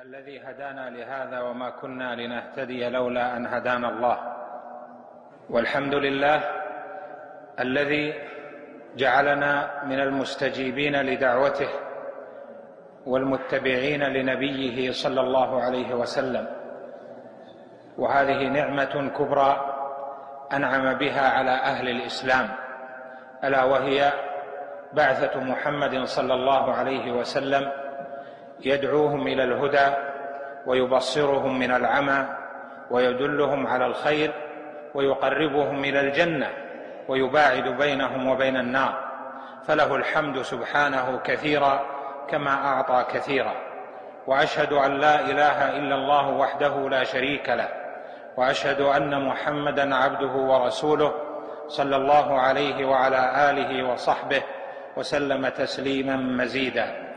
[0.00, 4.18] الذي هدانا لهذا وما كنا لنهتدي لولا أن هدانا الله.
[5.50, 6.40] والحمد لله
[7.60, 8.14] الذي
[8.96, 11.68] جعلنا من المستجيبين لدعوته
[13.06, 16.46] والمتبعين لنبيه صلى الله عليه وسلم.
[17.98, 19.76] وهذه نعمة كبرى
[20.52, 22.48] أنعم بها على أهل الإسلام.
[23.44, 24.12] ألا وهي
[24.92, 27.79] بعثة محمد صلى الله عليه وسلم
[28.64, 29.96] يدعوهم إلى الهدى
[30.66, 32.26] ويبصرهم من العمى
[32.90, 34.32] ويدلهم على الخير
[34.94, 36.50] ويقربهم إلى الجنة
[37.08, 39.10] ويباعد بينهم وبين النار.
[39.66, 41.86] فله الحمد سبحانه كثيرا
[42.28, 43.54] كما أعطى كثيرا.
[44.26, 47.68] وأشهد أن لا إله إلا الله وحده لا شريك له.
[48.36, 51.14] وأشهد أن محمدا عبده ورسوله
[51.68, 54.42] صلى الله عليه وعلى آله وصحبه
[54.96, 57.09] وسلم تسليما مزيدا.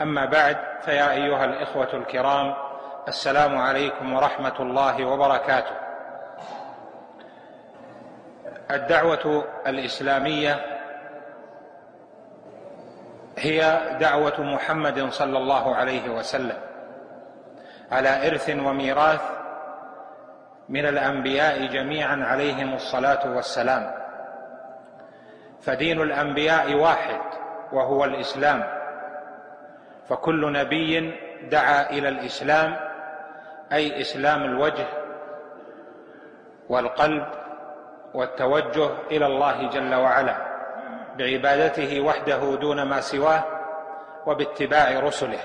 [0.00, 2.54] أما بعد فيا أيها الإخوة الكرام
[3.08, 5.74] السلام عليكم ورحمة الله وبركاته.
[8.70, 10.60] الدعوة الإسلامية
[13.38, 16.56] هي دعوة محمد صلى الله عليه وسلم
[17.92, 19.22] على إرث وميراث
[20.68, 23.94] من الأنبياء جميعا عليهم الصلاة والسلام.
[25.62, 27.20] فدين الأنبياء واحد
[27.72, 28.79] وهو الإسلام.
[30.10, 31.12] فكل نبي
[31.50, 32.76] دعا إلى الإسلام
[33.72, 34.86] أي إسلام الوجه
[36.68, 37.26] والقلب
[38.14, 40.36] والتوجه إلى الله جل وعلا
[41.18, 43.44] بعبادته وحده دون ما سواه
[44.26, 45.38] وباتباع رسله.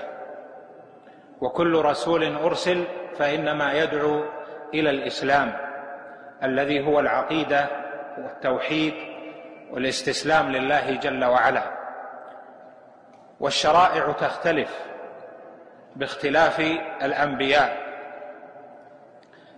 [1.40, 2.84] وكل رسول أرسل
[3.18, 4.24] فإنما يدعو
[4.74, 5.52] إلى الإسلام
[6.42, 7.66] الذي هو العقيدة
[8.18, 8.94] والتوحيد
[9.70, 11.85] والاستسلام لله جل وعلا.
[13.40, 14.80] والشرائع تختلف
[15.96, 16.60] باختلاف
[17.02, 17.86] الأنبياء.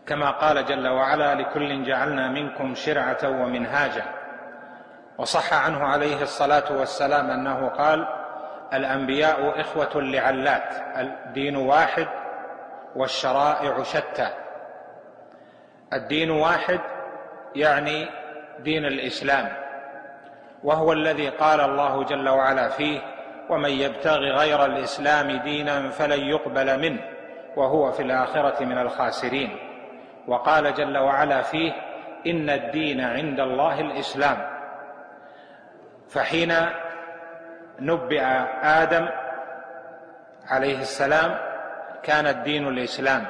[0.07, 4.05] كما قال جل وعلا لكل جعلنا منكم شرعة ومنهاجا.
[5.19, 8.09] وصح عنه عليه الصلاة والسلام أنه قال
[8.73, 12.09] الأنبياء إخوة لعلات الدين واحد
[12.97, 14.29] والشرائع شتى.
[15.93, 16.81] الدين واحد
[17.55, 18.09] يعني
[18.59, 19.49] دين الإسلام
[20.65, 23.01] وهو الذي قال الله جل وعلا فيه
[23.51, 27.01] ومن يبتغ غير الإسلام دينا فلن يقبل منه
[27.57, 29.57] وهو في الآخرة من الخاسرين.
[30.27, 31.73] وقال جل وعلا فيه
[32.27, 34.37] إن الدين عند الله الإسلام.
[36.09, 36.55] فحين
[37.81, 38.23] نبئ
[38.63, 39.09] آدم
[40.47, 41.39] عليه السلام
[42.03, 43.27] كان الدين الإسلام.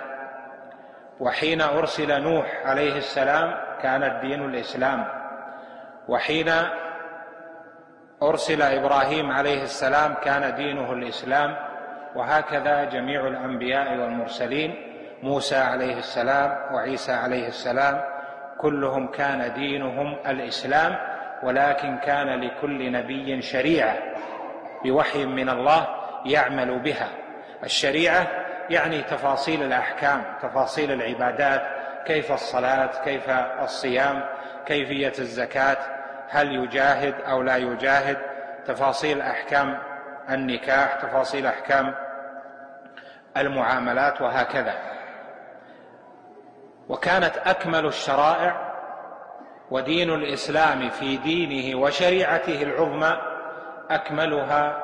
[1.21, 5.05] وحين أرسل نوح عليه السلام كان الدين الإسلام.
[6.09, 6.53] وحين
[8.23, 11.57] أرسل إبراهيم عليه السلام كان دينه الإسلام
[12.15, 14.75] وهكذا جميع الأنبياء والمرسلين
[15.23, 18.01] موسى عليه السلام وعيسى عليه السلام
[18.59, 20.97] كلهم كان دينهم الإسلام
[21.43, 23.97] ولكن كان لكل نبي شريعة
[24.85, 25.87] بوحي من الله
[26.25, 27.09] يعمل بها.
[27.65, 28.27] الشريعة
[28.71, 31.63] يعني تفاصيل الأحكام تفاصيل العبادات
[32.07, 33.31] كيف الصلاة كيف
[33.63, 34.25] الصيام
[34.67, 35.98] كيفية الزكاة
[36.29, 38.19] هل يجاهد أو لا يجاهد
[38.67, 39.79] تفاصيل أحكام
[40.31, 41.95] النكاح تفاصيل أحكام
[43.37, 44.75] المعاملات وهكذا.
[46.89, 48.69] وكانت أكمل الشرائع
[49.71, 53.19] ودين الإسلام في دينه وشريعته العظمى
[53.91, 54.83] أكملها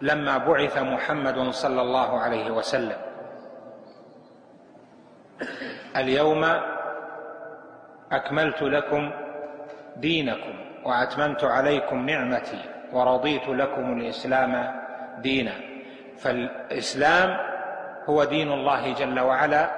[0.00, 2.96] لما بعث محمد صلى الله عليه وسلم.
[5.96, 6.60] اليوم
[8.12, 9.10] أكملت لكم
[9.98, 10.54] دينكم
[10.84, 14.80] وأتممت عليكم نعمتي ورضيت لكم الإسلام
[15.18, 15.52] دينا.
[16.18, 17.36] فالإسلام
[18.08, 19.70] هو دين الله جل وعلا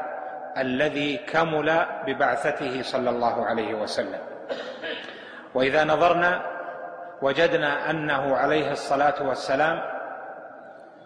[0.58, 4.20] الذي كمل ببعثته صلى الله عليه وسلم.
[5.54, 6.42] وإذا نظرنا
[7.22, 9.82] وجدنا أنه عليه الصلاة والسلام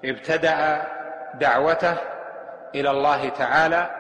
[0.05, 0.83] ابتدأ
[1.35, 1.97] دعوته
[2.75, 3.91] إلى الله تعالى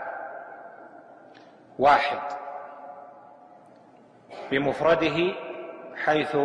[1.78, 2.43] واحد.
[4.50, 5.32] بمفرده
[6.04, 6.36] حيث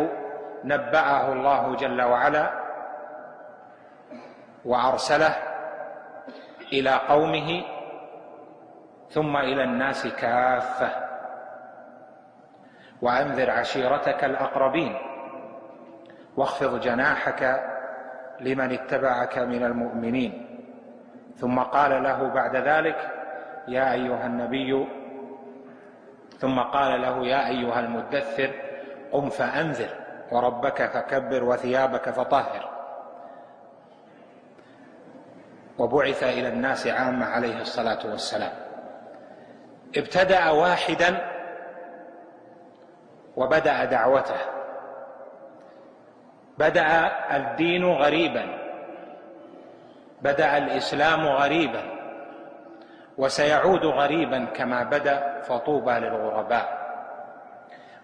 [0.64, 2.50] نبأه الله جل وعلا
[4.64, 5.34] وأرسله
[6.72, 7.62] إلى قومه
[9.10, 10.90] ثم إلى الناس كافة.
[13.02, 14.98] وأنذر عشيرتك الأقربين
[16.36, 17.62] واخفض جناحك
[18.40, 20.46] لمن اتبعك من المؤمنين.
[21.36, 23.10] ثم قال له بعد ذلك
[23.68, 24.99] يا أيها النبي
[26.38, 28.50] ثم قال له يا أيها المدثر
[29.12, 29.88] قم فأنذر
[30.32, 32.70] وربك فكبر وثيابك فطهر.
[35.78, 38.52] وبعث إلى الناس عامة عليه الصلاة والسلام.
[39.96, 41.30] ابتدأ واحدا
[43.36, 44.40] وبدأ دعوته.
[46.58, 48.58] بدأ الدين غريبا.
[50.22, 51.99] بدأ الإسلام غريبا.
[53.20, 56.80] وسيعود غريبا كما بدأ فطوبى للغرباء.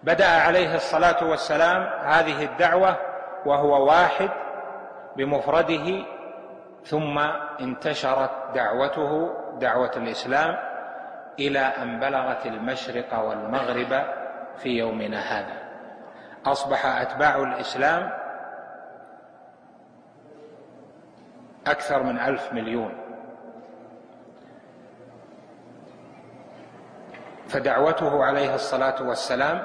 [0.03, 2.97] بدأ عليه الصلاة والسلام هذه الدعوة
[3.45, 4.29] وهو واحد
[5.15, 6.05] بمفرده
[6.85, 7.19] ثم
[7.59, 10.57] انتشرت دعوته دعوة الإسلام
[11.39, 14.05] إلى أن بلغت المشرق والمغرب
[14.57, 15.57] في يومنا هذا.
[16.45, 18.11] أصبح أتباع الإسلام
[21.67, 23.06] أكثر من ألف مليون.
[27.49, 29.63] فدعوته عليه الصلاة والسلام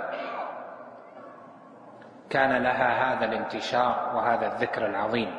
[2.31, 5.34] كان لها هذا الانتشار وهذا الذكر العظيم.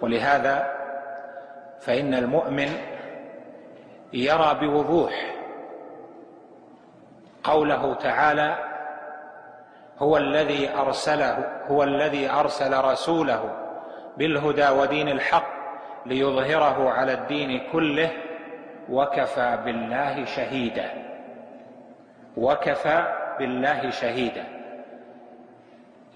[0.00, 0.78] ولهذا
[1.80, 2.68] فإن المؤمن
[4.12, 5.34] يرى بوضوح
[7.44, 8.58] قوله تعالى
[9.98, 13.54] هو الذي أرسله هو الذي أرسل رسوله
[14.16, 15.48] بالهدى ودين الحق
[16.06, 18.10] ليظهره على الدين كله
[18.90, 20.90] وكفى بالله شهيدا.
[22.36, 23.04] وكفى
[23.38, 24.44] بالله شهيدا.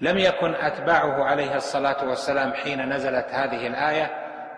[0.01, 4.05] لم يكن أتباعه عليه الصلاة والسلام حين نزلت هذه الآية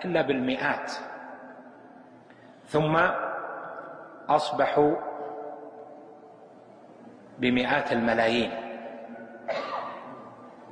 [0.06, 0.92] إلا بالمئات.
[2.66, 3.00] ثم
[4.30, 4.96] أصبحوا
[7.40, 8.52] بمئات الملايين.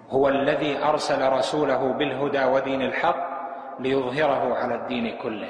[0.10, 3.34] هو الذي أرسل رسوله بالهدى ودين الحق
[3.80, 5.50] ليظهره على الدين كله.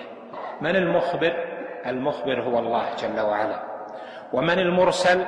[0.62, 1.52] من المخبر؟
[1.85, 3.59] المخبر هو الله جل وعلا.
[4.33, 5.25] ومن المرسل؟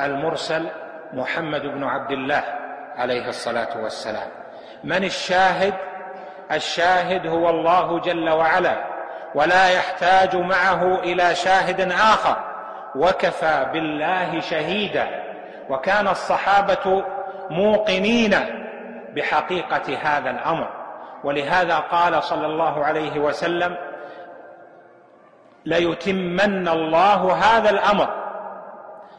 [0.00, 0.68] المرسل
[1.12, 2.44] محمد بن عبد الله
[2.96, 4.28] عليه الصلاة والسلام.
[4.84, 5.74] من الشاهد؟
[6.52, 8.84] الشاهد هو الله جل وعلا
[9.34, 12.36] ولا يحتاج معه إلى شاهد آخر.
[12.96, 15.08] وكفى بالله شهيدا
[15.68, 17.04] وكان الصحابة
[17.50, 18.36] موقنين
[19.14, 20.70] بحقيقة هذا الأمر.
[21.24, 23.76] ولهذا قال صلى الله عليه وسلم
[25.64, 28.20] ليتمن الله هذا الأمر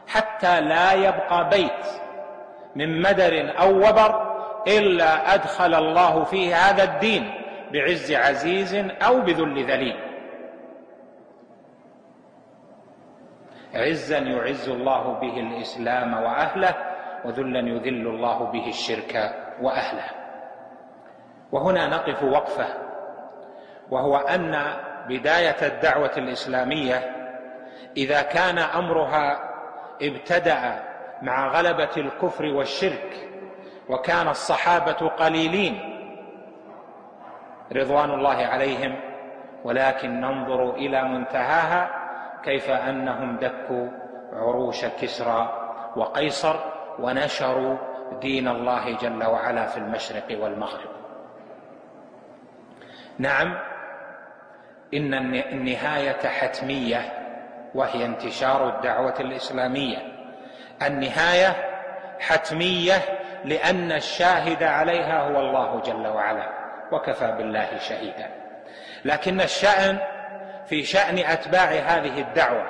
[0.08, 1.86] حتى لا يبقى بيت
[2.76, 4.32] من مدر أو وبر
[4.68, 7.34] إلا أدخل الله فيه هذا الدين
[7.72, 8.74] بعز عزيز
[9.06, 9.96] أو بذل ذليل.
[13.74, 16.74] عزا يعز الله به الإسلام وأهله
[17.24, 20.04] وذلا يذل الله به الشرك وأهله.
[21.52, 22.66] وهنا نقف وقفة
[23.90, 24.54] وهو أن
[25.08, 27.16] بداية الدعوة الإسلامية
[27.96, 29.52] إذا كان أمرها
[30.02, 30.82] ابتدأ
[31.22, 33.28] مع غلبة الكفر والشرك
[33.88, 35.92] وكان الصحابة قليلين
[37.72, 39.00] رضوان الله عليهم
[39.64, 41.90] ولكن ننظر إلى منتهاها
[42.44, 43.88] كيف أنهم دكوا
[44.32, 46.56] عروش كسرى وقيصر
[46.98, 47.76] ونشروا
[48.20, 50.90] دين الله جل وعلا في المشرق والمغرب.
[53.18, 53.58] نعم
[54.94, 57.12] إن النهاية حتمية
[57.74, 59.98] وهي انتشار الدعوة الإسلامية.
[60.82, 61.56] النهاية
[62.20, 62.94] حتمية
[63.44, 66.48] لأن الشاهد عليها هو الله جل وعلا
[66.92, 68.30] وكفى بالله شهيدا.
[69.04, 69.98] لكن الشأن
[70.66, 72.66] في شأن أتباع هذه الدعوة.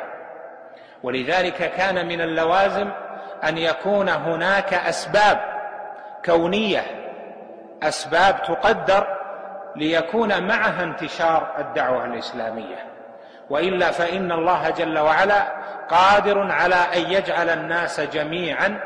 [1.02, 2.90] ولذلك كان من اللوازم
[3.48, 5.40] أن يكون هناك أسباب
[6.24, 6.82] كونية
[7.82, 9.21] أسباب تقدر
[9.76, 12.86] ليكون معها انتشار الدعوة الإسلامية.
[13.50, 15.42] وإلا فإن الله جل وعلا
[15.90, 18.80] قادر على أن يجعل الناس جميعا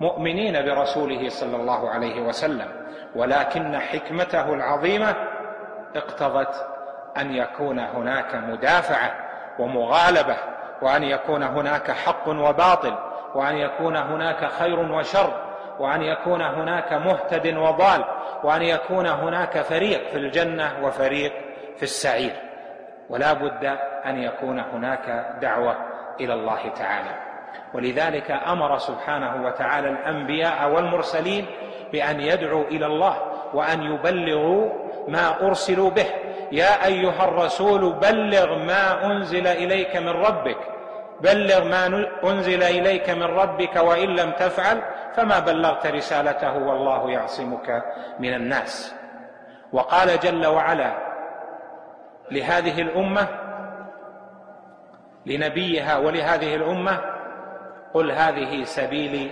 [0.00, 2.68] مؤمنين برسوله صلى الله عليه وسلم.
[3.14, 5.14] ولكن حكمته العظيمة
[5.96, 6.66] اقتضت
[7.16, 9.14] أن يكون هناك مدافعة
[9.58, 10.36] ومغالبة
[10.82, 12.94] وأن يكون هناك حق وباطل
[13.34, 15.49] وأن يكون هناك خير وشر.
[15.80, 18.04] وأن يكون هناك مهتد وضال
[18.44, 21.32] وأن يكون هناك فريق في الجنة وفريق
[21.76, 22.32] في السعير.
[23.10, 23.64] ولا بد
[24.06, 25.76] أن يكون هناك دعوة
[26.20, 27.10] إلى الله تعالى.
[27.74, 31.46] ولذلك أمر سبحانه وتعالى الأنبياء والمرسلين
[31.92, 33.16] بأن يدعوا إلى الله
[33.54, 34.70] وأن يبلغوا
[35.08, 36.06] ما أرسلوا به.
[36.52, 40.79] يا أيها الرسول بلغ ما أنزل إليك من ربك.
[41.22, 44.82] بلغ ما أنزل إليك من ربك وإن لم تفعل
[45.16, 47.84] فما بلغت رسالته والله يعصمك
[48.18, 48.94] من الناس.
[49.72, 50.92] وقال جل وعلا
[52.30, 53.28] لهذه الأمة
[55.26, 57.00] لنبيها ولهذه الأمة
[57.94, 59.30] قل هذه سبيلي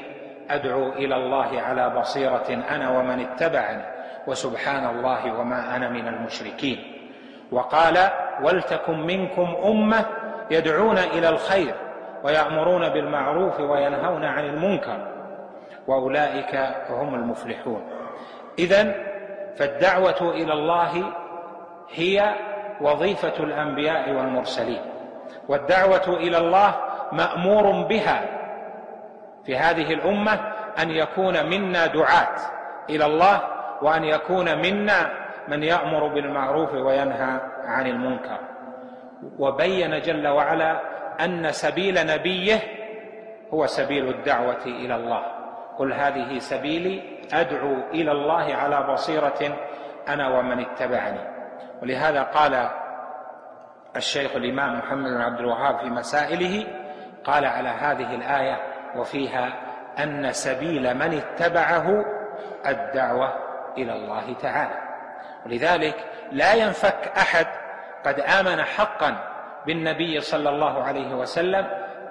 [0.50, 3.82] أدعو إلى الله على بصيرة أنا ومن اتبعني
[4.26, 6.94] وسبحان الله وما أنا من المشركين.
[7.52, 8.10] وقال
[8.42, 10.04] ولتكن منكم أمة
[10.50, 11.74] يدعون إلى الخير
[12.24, 14.98] ويأمرون بالمعروف وينهون عن المنكر
[15.86, 16.54] وأولئك
[16.90, 17.82] هم المفلحون.
[18.58, 18.94] إذن
[19.56, 21.12] فالدعوة إلى الله
[21.94, 22.34] هي
[22.80, 24.80] وظيفة الأنبياء والمرسلين
[25.48, 26.74] والدعوة إلى الله
[27.12, 28.24] مأمور بها
[29.44, 30.40] في هذه الأمة
[30.82, 32.36] أن يكون منا دعاة
[32.90, 33.40] إلى الله
[33.82, 35.10] وأن يكون منا
[35.48, 38.38] من يأمر بالمعروف وينهى عن المنكر.
[39.38, 40.80] وبين جل وعلا
[41.24, 42.60] أن سبيل نبيه
[43.54, 45.22] هو سبيل الدعوة إلى الله.
[45.78, 49.38] قل هذه سبيلي أدعو إلى الله على بصيرة
[50.08, 51.20] أنا ومن اتبعني.
[51.82, 52.68] ولهذا قال
[53.96, 56.66] الشيخ الإمام محمد بن عبد الوهاب في مسائله
[57.24, 58.56] قال على هذه الآية
[58.96, 59.52] وفيها
[59.98, 62.04] أن سبيل من اتبعه
[62.66, 63.32] الدعوة
[63.78, 64.78] إلى الله تعالى.
[65.46, 65.94] ولذلك
[66.32, 67.46] لا ينفك أحد
[68.08, 69.16] قد آمن حقا
[69.66, 71.66] بالنبي صلى الله عليه وسلم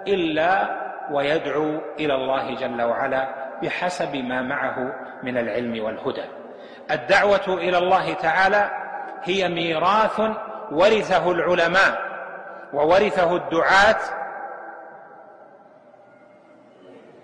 [0.07, 0.69] إلا
[1.11, 3.29] ويدعو إلى الله جل وعلا
[3.63, 6.23] بحسب ما معه من العلم والهدى.
[6.91, 8.69] الدعوة إلى الله تعالى
[9.23, 10.21] هي ميراث
[10.71, 12.01] ورثه العلماء
[12.73, 13.99] وورثه الدعاة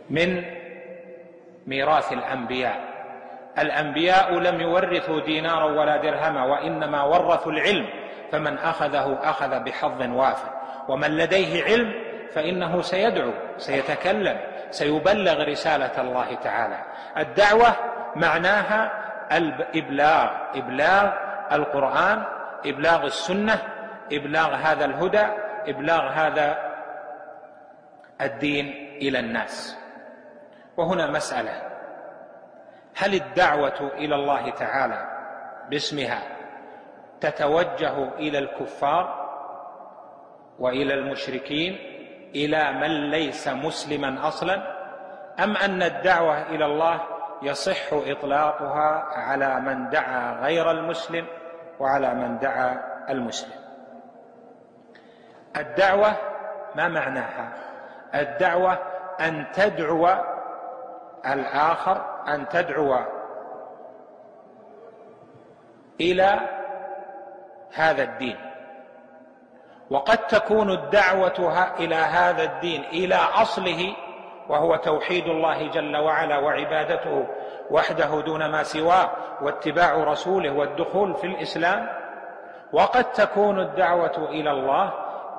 [0.10, 0.44] من
[1.68, 2.80] ميراث الأنبياء.
[3.60, 8.03] الأنبياء لم يورثوا دينارا ولا درهما وإنما ورثوا العلم.
[8.34, 10.50] فمن أخذه أخذ بحظ وافر.
[10.88, 11.94] ومن لديه علم
[12.34, 14.38] فإنه سيدعو سيتكلم
[14.72, 16.80] سيبلغ رسالة الله تعالى.
[17.18, 17.76] الدعوة
[18.16, 18.92] معناها
[19.32, 21.14] الإبلاغ إبلاغ
[21.52, 22.24] القرآن
[22.66, 23.58] إبلاغ السنة
[24.12, 25.26] إبلاغ هذا الهدى
[25.68, 26.58] إبلاغ هذا
[28.22, 29.78] الدين إلى الناس.
[30.78, 31.62] وهنا مسألة.
[32.96, 35.08] هل الدعوة إلى الله تعالى
[35.70, 36.22] باسمها
[37.24, 39.24] تتوجه إلى الكفار
[40.60, 41.74] وإلى المشركين
[42.36, 44.56] إلى من ليس مسلما أصلا؟
[45.44, 47.02] أم أن الدعوة إلى الله
[47.42, 51.26] يصح إطلاقها على من دعا غير المسلم
[51.80, 53.60] وعلى من دعا المسلم؟
[55.58, 56.12] الدعوة
[56.76, 57.54] ما معناها؟
[58.16, 58.78] الدعوة
[59.22, 60.08] أن تدعو
[61.26, 63.00] الآخر أن تدعو
[66.02, 66.63] إلى
[67.76, 68.38] هذا الدين.
[69.90, 73.96] وقد تكون الدعوة إلى هذا الدين إلى أصله
[74.50, 77.28] وهو توحيد الله جل وعلا وعبادته
[77.72, 79.12] وحده دون ما سواه
[79.42, 81.88] واتباع رسوله والدخول في الإسلام.
[82.72, 84.94] وقد تكون الدعوة إلى الله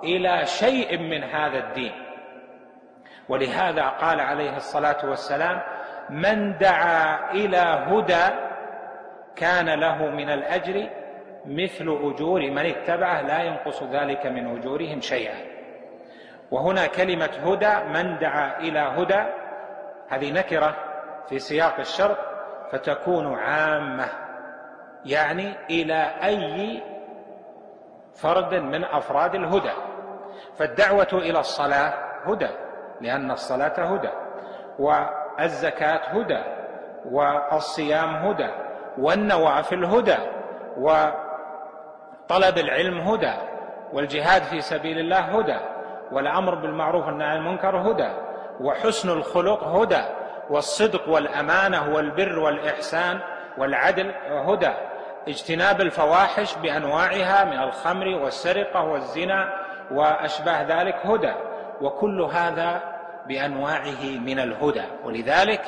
[0.04, 1.92] إلى شيء من هذا الدين.
[3.28, 5.60] ولهذا قال عليه الصلاة والسلام
[6.10, 8.34] من دعا إلى هدى
[9.36, 10.88] كان له من الأجر
[11.46, 15.36] مثل أجور من اتبعه لا ينقص ذلك من أجورهم شيئا.
[16.50, 19.24] وهنا كلمة هدى من دعا إلى هدى
[20.08, 20.76] هذه نكرة
[21.28, 22.18] في سياق الشرط
[22.72, 24.04] فتكون عامة
[25.04, 26.82] يعني إلى أي
[28.14, 29.72] فرد من أفراد الهدى.
[30.56, 31.94] فالدعوة إلى الصلاة
[32.26, 32.48] هدى
[33.00, 34.10] لأن الصلاة هدى
[34.78, 36.42] والزكاة هدى
[37.10, 38.48] والصيام هدى
[38.98, 40.16] والنوافل هدى
[42.24, 43.32] وطلب العلم هدى
[43.92, 45.56] والجهاد في سبيل الله هدى
[46.12, 48.08] والأمر بالمعروف والنهي عن المنكر هدى
[48.60, 50.02] وحسن الخلق هدى
[50.50, 53.20] والصدق والأمانة والبر والإحسان
[53.58, 54.70] والعدل هدى
[55.28, 59.52] اجتناب الفواحش بأنواعها من الخمر والسرقة والزنا
[59.90, 61.32] وأشباه ذلك هدى
[61.80, 62.80] وكل هذا
[63.26, 65.62] بأنواعه من الهدى ولذلك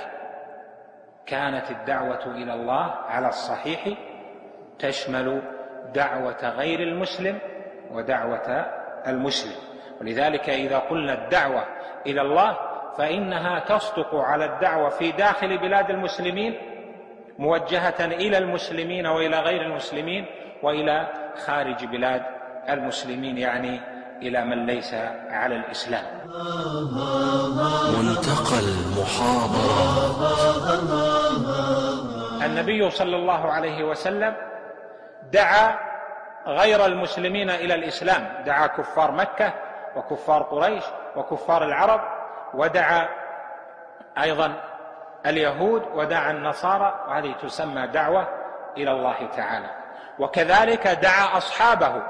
[1.26, 3.88] كانت الدعوة إلى الله على الصحيح
[4.78, 5.55] تشمل
[5.94, 7.38] دعوة غير المسلم
[7.90, 8.66] ودعوة
[9.06, 9.52] المسلم.
[10.00, 11.64] ولذلك إذا قلنا الدعوة
[12.06, 12.56] إلى الله
[12.98, 16.58] فإنها تصدق على الدعوة في داخل بلاد المسلمين
[17.38, 20.26] موجهة إلى المسلمين وإلى غير المسلمين
[20.62, 21.06] وإلى
[21.46, 22.22] خارج بلاد
[22.68, 23.80] المسلمين يعني
[24.22, 24.94] إلى من ليس
[25.28, 26.04] على الإسلام.
[27.98, 30.06] منتقى المحاضرة.
[32.44, 34.34] النبي صلى الله عليه وسلم
[35.33, 35.78] دعا
[36.47, 38.28] غير المسلمين إلى الإسلام.
[38.45, 39.52] دعا كفار مكة
[39.97, 40.85] وكفار قريش
[41.16, 42.00] وكفار العرب
[42.54, 43.09] ودعا
[44.23, 44.52] أيضا
[45.26, 48.28] اليهود ودعا النصارى وهذه تسمى دعوة
[48.76, 49.71] إلى الله تعالى.
[50.18, 52.02] وكذلك دعا أصحابه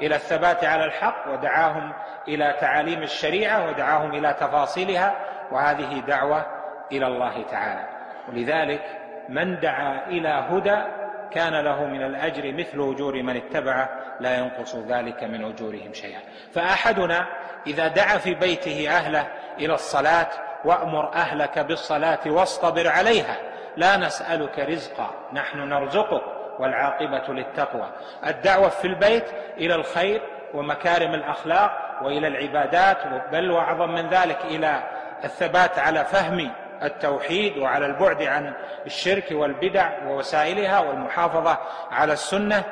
[0.00, 1.92] إلى الثبات على الحق ودعاهم
[2.28, 5.14] إلى تعاليم الشريعة ودعاهم إلى تفاصيلها
[5.50, 6.46] وهذه دعوة
[6.92, 7.88] إلى الله تعالى.
[8.28, 8.82] ولذلك
[9.28, 13.88] من دعا إلى هدى كان له من الأجر مثل أجور من اتبعه
[14.20, 16.20] لا ينقص ذلك من أجورهم شيئا.
[16.54, 17.26] فأحدنا
[17.66, 19.26] إذا دعا في بيته أهله
[19.58, 20.28] إلى الصلاة
[20.64, 23.36] وأمر أهلك بالصلاة واصطبر عليها
[23.76, 26.22] لا نسألك رزقا نحن نرزقك
[26.58, 27.90] والعاقبة للتقوى.
[28.26, 29.24] الدعوة في البيت
[29.56, 30.22] إلى الخير
[30.54, 31.70] ومكارم الأخلاق
[32.02, 32.98] وإلى العبادات
[33.32, 34.82] بل وأعظم من ذلك إلى
[35.24, 36.50] الثبات على فهم
[36.84, 38.52] التوحيد وعلى البعد عن
[38.86, 41.58] الشرك والبدع ووسائلها والمحافظة
[41.90, 42.64] على السنة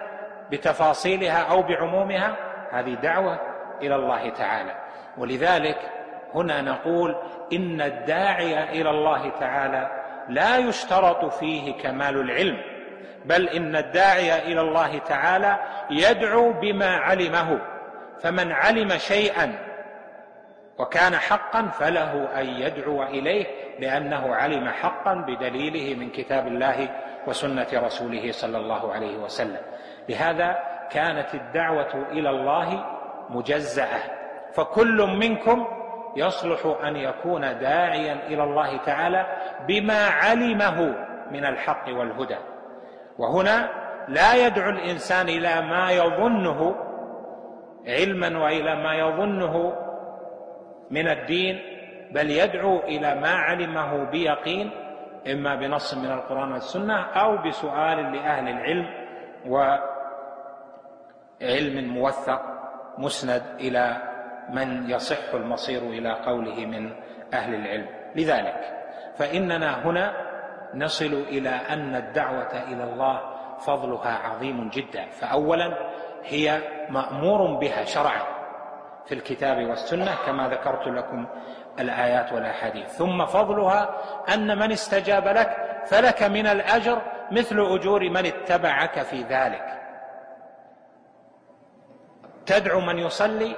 [0.50, 2.36] بتفاصيلها أو بعمومها
[2.72, 3.38] هذه دعوة
[3.82, 4.74] إلى الله تعالى.
[5.18, 5.78] ولذلك
[6.34, 7.16] هنا نقول
[7.52, 9.90] إن الداعي إلى الله تعالى
[10.28, 12.58] لا يشترط فيه كمال العلم
[13.24, 15.58] بل إن الداعي إلى الله تعالى
[15.90, 17.58] يدعو بما علمه
[18.22, 19.71] فمن علم شيئا
[20.78, 23.46] وكان حقا فله أن يدعو إليه
[23.80, 26.88] لأنه علم حقا بدليله من كتاب الله
[27.26, 29.60] وسنة رسوله صلى الله عليه وسلم.
[30.08, 30.58] لهذا
[30.90, 32.84] كانت الدعوة إلى الله
[33.30, 34.00] مجزأة.
[34.52, 35.66] فكل منكم
[36.16, 39.26] يصلح أن يكون داعيا إلى الله تعالى
[39.68, 40.94] بما علمه
[41.30, 42.36] من الحق والهدى.
[43.18, 43.68] وهنا
[44.08, 46.74] لا يدعو الإنسان إلى ما يظنه
[47.86, 49.72] علما وإلى ما يظنه
[50.92, 51.62] من الدين
[52.10, 54.70] بل يدعو إلى ما علمه بيقين
[55.32, 58.86] إما بنص من القرآن والسنة أو بسؤال لأهل العلم
[59.46, 59.84] وعلم
[61.94, 62.42] موثق
[62.98, 63.96] مسند إلى
[64.50, 66.92] من يصح المصير إلى قوله من
[67.34, 67.86] أهل العلم.
[68.16, 68.60] لذلك
[69.16, 70.12] فإننا هنا
[70.74, 73.20] نصل إلى أن الدعوة إلى الله
[73.58, 75.06] فضلها عظيم جدا.
[75.10, 75.78] فاولا
[76.24, 76.58] هي
[76.90, 78.31] مأمور بها شرعا.
[79.06, 81.26] في الكتاب والسنة كما ذكرت لكم
[81.80, 82.90] الآيات والأحاديث.
[82.90, 83.94] ثم فضلها
[84.34, 85.56] أن من استجاب لك
[85.86, 89.64] فلك من الأجر مثل أجور من اتبعك في ذلك.
[92.46, 93.56] تدعو من يصلي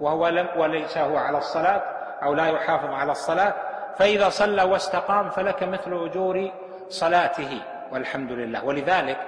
[0.00, 1.82] وهو لم وليس هو على الصلاة
[2.22, 3.54] أو لا يحافظ على الصلاة
[3.96, 6.52] فإذا صلى واستقام فلك مثل أجور
[6.88, 8.64] صلاته والحمد لله.
[8.64, 9.18] ولذلك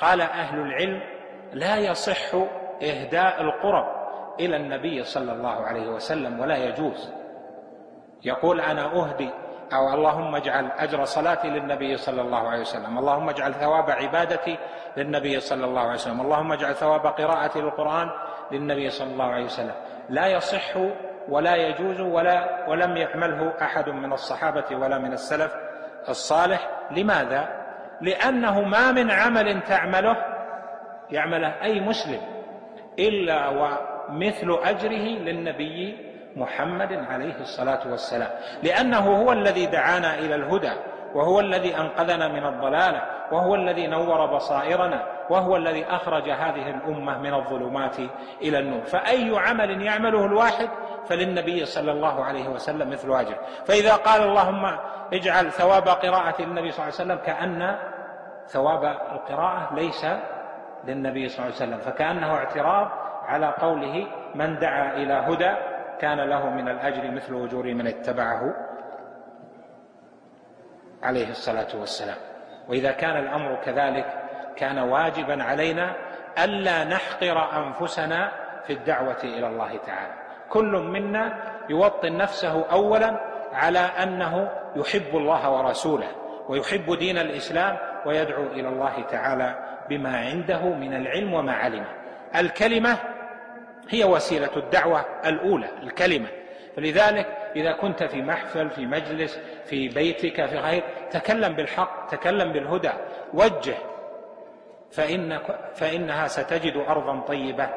[0.00, 1.02] قال أهل العلم
[1.52, 2.34] لا يصح
[2.82, 3.95] إهداء القرب.
[4.40, 7.12] إلى النبي صلى الله عليه وسلم ولا يجوز.
[8.24, 9.30] يقول أنا أهدي
[9.72, 12.98] أو اللهم اجعل أجر صلاتي للنبي صلى الله عليه وسلم.
[12.98, 14.58] اللهم اجعل ثواب عبادتي
[14.96, 16.20] للنبي صلى الله عليه وسلم.
[16.20, 18.10] اللهم اجعل ثواب قراءتي للقرآن
[18.52, 19.74] للنبي صلى الله عليه وسلم.
[20.08, 20.76] لا يصح
[21.28, 25.54] ولا يجوز ولا ولم يعمله أحد من الصحابة ولا من السلف
[26.08, 26.70] الصالح.
[26.90, 27.66] لماذا؟
[28.00, 30.16] لأنه ما من عمل تعمله
[31.10, 32.20] يعمله أي مسلم
[32.98, 33.48] إلا
[34.08, 35.96] ومثل أجره للنبي
[36.36, 38.30] محمد عليه الصلاة والسلام.
[38.62, 40.72] لأنه هو الذي دعانا إلى الهدى
[41.14, 47.34] وهو الذي أنقذنا من الضلالة وهو الذي نور بصائرنا وهو الذي أخرج هذه الأمة من
[47.34, 47.96] الظلمات
[48.42, 48.80] إلى النور.
[48.80, 50.68] فأي عمل يعمله الواحد
[51.08, 54.78] فللنبي صلى الله عليه وسلم مثل اجر فإذا قال اللهم
[55.12, 57.76] اجعل ثواب قراءة النبي صلى الله عليه وسلم كأن
[58.48, 60.06] ثواب القراءة ليس
[60.84, 62.88] للنبي صلى الله عليه وسلم فكأنه اعتراض
[63.26, 65.54] على قوله من دعا إلى هدى
[66.00, 68.54] كان له من الأجر مثل أجور من اتبعه
[71.02, 72.16] عليه الصلاة والسلام.
[72.68, 74.06] وإذا كان الأمر كذلك
[74.56, 75.94] كان واجبا علينا
[76.44, 78.32] ألا نحقر أنفسنا
[78.66, 80.12] في الدعوة إلى الله تعالى.
[80.50, 83.20] كل منا يوطن نفسه اولا
[83.52, 86.08] على أنه يحب الله ورسوله
[86.48, 89.54] ويحب دين الإسلام ويدعو إلى الله تعالى
[89.88, 91.88] بما عنده من العلم وما علمه.
[92.36, 92.98] الكلمة
[93.88, 96.28] هي وسيلة الدعوة الأولى الكلمة.
[96.76, 102.92] فلذلك إذا كنت في محفل في مجلس في بيتك في غير تكلم بالحق تكلم بالهدى
[103.34, 103.74] وجه
[104.90, 105.38] فإن
[105.74, 107.68] فإنها ستجد أرضا طيبة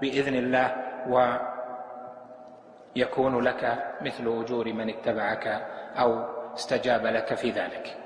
[0.00, 0.76] بإذن الله
[2.96, 5.46] ويكون لك مثل أجور من اتبعك
[5.98, 7.96] أو استجاب لك في ذلك.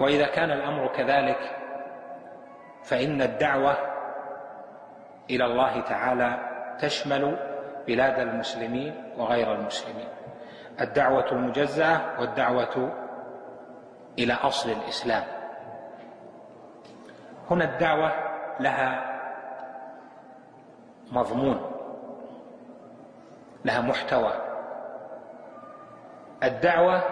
[0.00, 1.56] وإذا كان الأمر كذلك
[2.84, 3.95] فإن الدعوة
[5.30, 6.38] إلى الله تعالى
[6.80, 7.38] تشمل
[7.86, 10.08] بلاد المسلمين وغير المسلمين.
[10.80, 12.92] الدعوة المجزأة والدعوة
[14.18, 15.24] إلى أصل الإسلام.
[17.50, 18.12] هنا الدعوة
[18.60, 19.16] لها
[21.12, 21.70] مضمون
[23.64, 24.32] لها محتوى.
[26.42, 27.02] الدعوة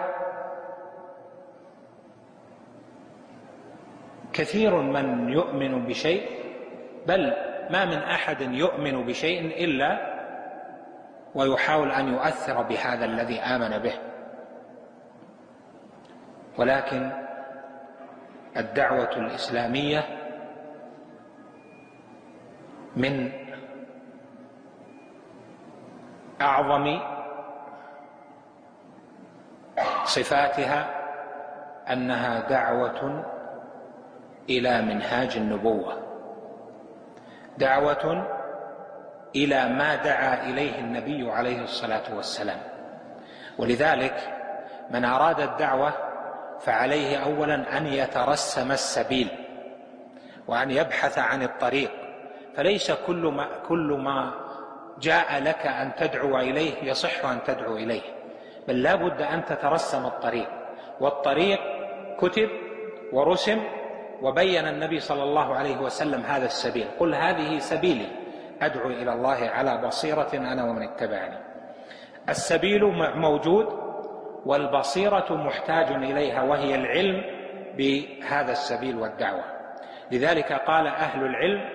[4.33, 6.45] كثير من يؤمن بشيء
[7.07, 10.15] بل ما من أحد يؤمن بشيء إلا
[11.35, 13.93] ويحاول أن يؤثر بهذا الذي آمن به.
[16.57, 17.11] ولكن
[18.57, 20.03] الدعوة الإسلامية
[22.95, 23.31] من
[26.41, 26.99] أعظم
[30.03, 31.05] صفاتها
[31.91, 33.25] أنها دعوة
[34.49, 36.04] إلى منهاج النبوة.
[37.57, 38.27] دعوة
[39.35, 42.59] إلى ما دعا إليه النبي عليه الصلاة والسلام.
[43.57, 44.15] ولذلك
[44.91, 45.93] من أراد الدعوة
[46.59, 49.29] فعليه اولا أن يترسم السبيل
[50.47, 51.91] وأن يبحث عن الطريق.
[52.55, 54.31] فليس كل ما كل ما
[55.01, 58.01] جاء لك أن تدعو إليه يصح أن تدعو إليه
[58.67, 60.49] بل لا بد أن تترسم الطريق.
[60.99, 61.59] والطريق
[62.19, 62.49] كتب
[63.13, 63.61] ورسم
[64.21, 66.87] وبين النبي صلى الله عليه وسلم هذا السبيل.
[66.99, 68.07] قل هذه سبيلي.
[68.61, 71.37] أدعو إلى الله على بصيرة أنا ومن اتبعني.
[72.29, 73.67] السبيل موجود
[74.45, 77.23] والبصيرة محتاج إليها وهي العلم
[77.77, 79.43] بهذا السبيل والدعوة.
[80.11, 81.69] لذلك قال أهل العلم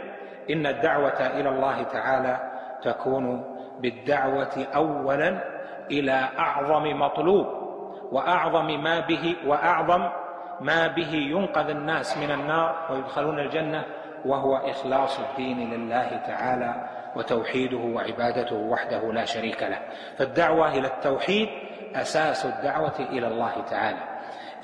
[0.51, 2.51] إن الدعوة إلى الله تعالى
[2.83, 3.45] تكون
[3.81, 5.45] بالدعوة اولا
[5.91, 7.47] إلى أعظم مطلوب
[8.13, 10.09] وأعظم ما به وأعظم
[10.61, 13.85] ما به ينقذ الناس من النار ويدخلون الجنة
[14.25, 19.79] وهو إخلاص الدين لله تعالى وتوحيده وعبادته وحده لا شريك له.
[20.19, 21.49] فالدعوة إلى التوحيد
[21.95, 23.99] أساس الدعوة إلى الله تعالى.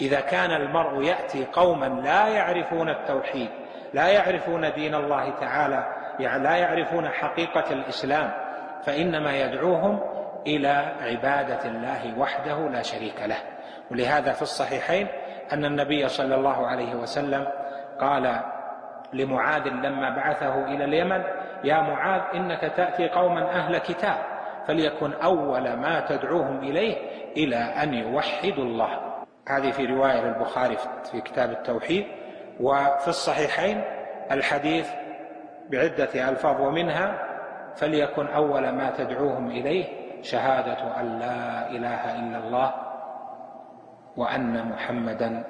[0.01, 3.49] إذا كان المرء يأتي قوما لا يعرفون التوحيد
[3.95, 5.87] لا يعرفون دين الله تعالى
[6.21, 8.33] يعني لا يعرفون حقيقة الإسلام
[8.85, 10.01] فإنما يدعوهم
[10.47, 13.39] إلى عبادة الله وحده لا شريك له.
[13.91, 15.09] ولهذا في الصحيحين
[15.53, 17.47] أن النبي صلى الله عليه وسلم
[18.01, 18.41] قال
[19.13, 21.23] لمعاذ لما بعثه إلى اليمن
[21.65, 24.19] يا معاذ إنك تأتي قوما أهل كتاب
[24.67, 26.97] فليكن أول ما تدعوهم إليه
[27.37, 28.89] إلى أن يوحدوا الله.
[29.49, 30.77] هذه في رواية للبخاري
[31.11, 32.07] في كتاب التوحيد
[32.61, 33.85] وفي الصحيحين
[34.31, 34.91] الحديث
[35.71, 37.27] بعدة ألفاظ ومنها
[37.77, 39.85] فليكن أول ما تدعوهم إليه
[40.23, 42.75] شهادة أن لا إله إلا الله
[44.17, 45.45] وأن محمدا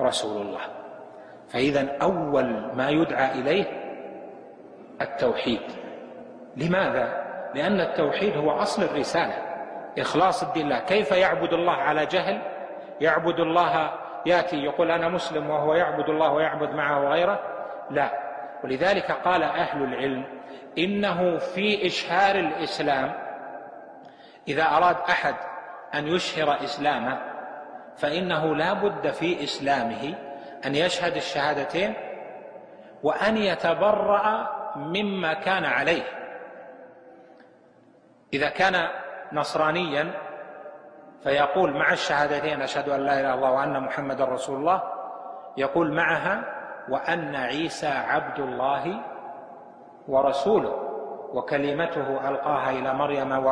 [0.00, 0.60] رسول الله.
[1.48, 3.64] فاذا أول ما يدعى إليه
[5.00, 5.60] التوحيد.
[6.56, 9.34] لماذا؟ لأن التوحيد هو أصل الرسالة.
[9.98, 12.42] إخلاص الدين له كيف يعبد الله على جهل؟
[13.00, 13.90] يعبد الله
[14.26, 17.40] يأتي يقول أنا مسلم وهو يعبد الله ويعبد معه غيره
[17.90, 18.10] لا.
[18.64, 20.24] ولذلك قال أهل العلم
[20.78, 23.12] إنه في إشهار الإسلام
[24.48, 25.34] إذا أراد أحد
[25.94, 27.29] أن يشهر إسلامه
[27.96, 30.14] فإنه لا بد في إسلامه
[30.66, 31.94] أن يشهد الشهادتين
[33.02, 36.02] وأن يتبرأ مما كان عليه.
[38.32, 38.88] إذا كان
[39.32, 40.10] نصرانيا
[41.22, 44.82] فيقول مع الشهادتين أشهد أن لا إله إلا الله وأن محمدا رسول الله
[45.56, 46.44] يقول معها
[46.88, 49.00] وأن عيسى عبد الله
[50.08, 50.74] ورسوله
[51.32, 53.46] وكلمته ألقاها إلى مريم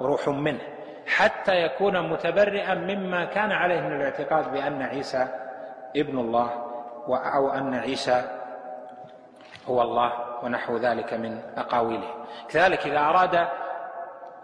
[0.00, 0.77] وروح منه.
[1.08, 5.28] حتى يكون متبرئا مما كان عليه من الاعتقاد بأن عيسى
[5.96, 6.50] ابن الله
[7.08, 8.24] أو أن عيسى
[9.68, 12.14] هو الله ونحو ذلك من أقاويله.
[12.48, 13.48] كذلك إذا أراد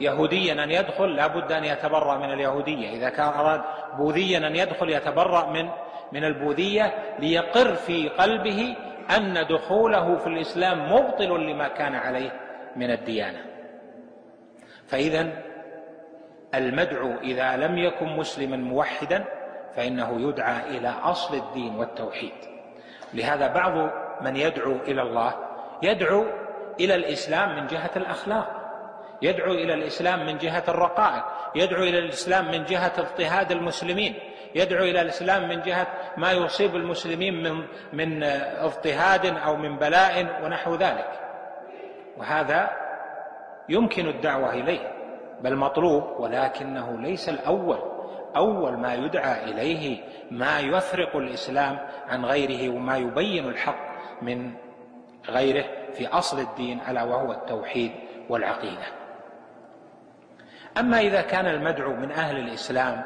[0.00, 2.90] يهوديا أن يدخل لا بد أن يتبرأ من اليهودية.
[2.90, 3.62] إذا كان أراد
[3.98, 5.68] بوذيا أن يدخل يتبرأ من
[6.12, 8.76] من البوذية ليقر في قلبه
[9.16, 12.30] أن دخوله في الإسلام مبطل لما كان عليه
[12.76, 13.38] من الديانة.
[14.86, 15.32] فإذا
[16.58, 19.24] المدعو إذا لم يكن مسلما موحدا
[19.76, 22.32] فإنه يدعى إلى أصل الدين والتوحيد.
[23.14, 23.90] لهذا بعض
[24.20, 25.34] من يدعو إلى الله
[25.82, 26.26] يدعو
[26.80, 28.60] إلى الإسلام من جهة الأخلاق
[29.22, 34.14] يدعو إلى الإسلام من جهة الرقائق يدعو إلى الإسلام من جهة اضطهاد المسلمين
[34.54, 35.86] يدعو إلى الإسلام من جهة
[36.16, 38.24] ما يصيب المسلمين من من
[38.58, 41.10] اضطهاد أو من بلاء ونحو ذلك.
[42.16, 42.70] وهذا
[43.68, 44.93] يمكن الدعوة إليه.
[45.44, 47.78] بل مطلوب ولكنه ليس الأول.
[48.36, 51.78] أول ما يدعى إليه ما يفرق الإسلام
[52.08, 54.54] عن غيره وما يبين الحق من
[55.28, 57.92] غيره في أصل الدين ألا وهو التوحيد
[58.28, 58.86] والعقيدة.
[60.78, 63.02] أما إذا كان المدعو من أهل الإسلام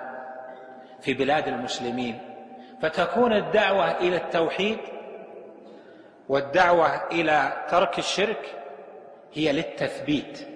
[1.01, 2.19] في بلاد المسلمين
[2.83, 4.79] فتكون الدعوة إلى التوحيد
[6.29, 8.59] والدعوة إلى ترك الشرك
[9.33, 10.48] هي للتثبيت.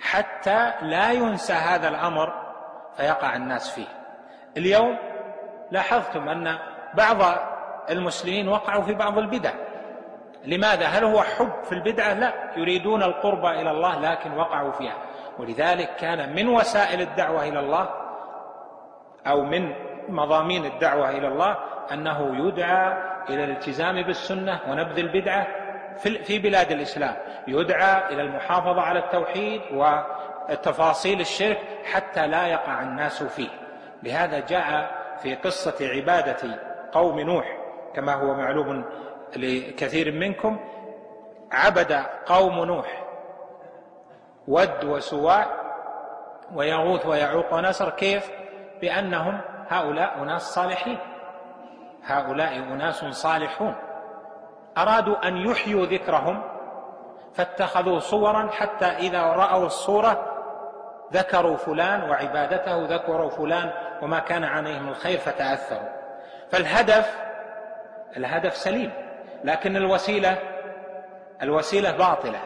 [0.00, 2.32] حتى لا ينسى هذا الأمر
[2.96, 3.86] فيقع الناس فيه.
[4.56, 4.98] اليوم
[5.70, 6.58] لاحظتم أن
[6.94, 7.16] بعض
[7.90, 9.50] المسلمين وقعوا في بعض البدع.
[10.44, 12.32] لماذا؟ هل هو حب في البدعة؟ لا.
[12.56, 14.96] يريدون القرب إلى الله لكن وقعوا فيها.
[15.38, 17.88] ولذلك كان من وسائل الدعوة إلى الله
[19.26, 19.72] أو من
[20.08, 21.56] مضامين الدعوة إلى الله
[21.92, 22.92] أنه يدعى
[23.28, 25.46] إلى الالتزام بالسنة ونبذ البدعة
[25.98, 27.16] في بلاد الإسلام.
[27.48, 31.58] يدعى إلى المحافظة على التوحيد وتفاصيل الشرك
[31.92, 33.48] حتى لا يقع الناس فيه.
[34.02, 34.90] لهذا جاء
[35.22, 36.60] في قصة عبادة
[36.92, 37.58] قوم نوح
[37.94, 38.84] كما هو معلوم
[39.36, 40.58] لكثير منكم
[41.52, 41.92] عبد
[42.26, 43.04] قوم نوح
[44.48, 45.46] ود وسواع
[46.54, 48.30] ويغوث ويعوق ونسر كيف؟
[48.80, 50.98] بأنهم هؤلاء أناس صالحين.
[52.04, 53.74] هؤلاء أناس صالحون.
[54.78, 56.42] أرادوا أن يحيوا ذكرهم
[57.34, 60.32] فاتخذوا صورا حتى إذا رأوا الصورة
[61.12, 63.70] ذكروا فلان وعبادته ذكروا فلان
[64.02, 65.88] وما كان عليه من الخير فتأثروا
[66.50, 67.16] فالهدف
[68.16, 68.92] الهدف سليم
[69.44, 70.38] لكن الوسيلة
[71.42, 72.40] الوسيلة باطلة.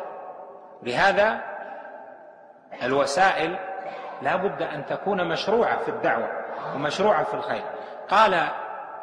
[0.83, 1.41] لهذا
[2.83, 3.57] الوسائل
[4.23, 6.29] لا بد أن تكون مشروعة في الدعوة
[6.75, 7.63] ومشروعة في الخير.
[8.09, 8.47] قال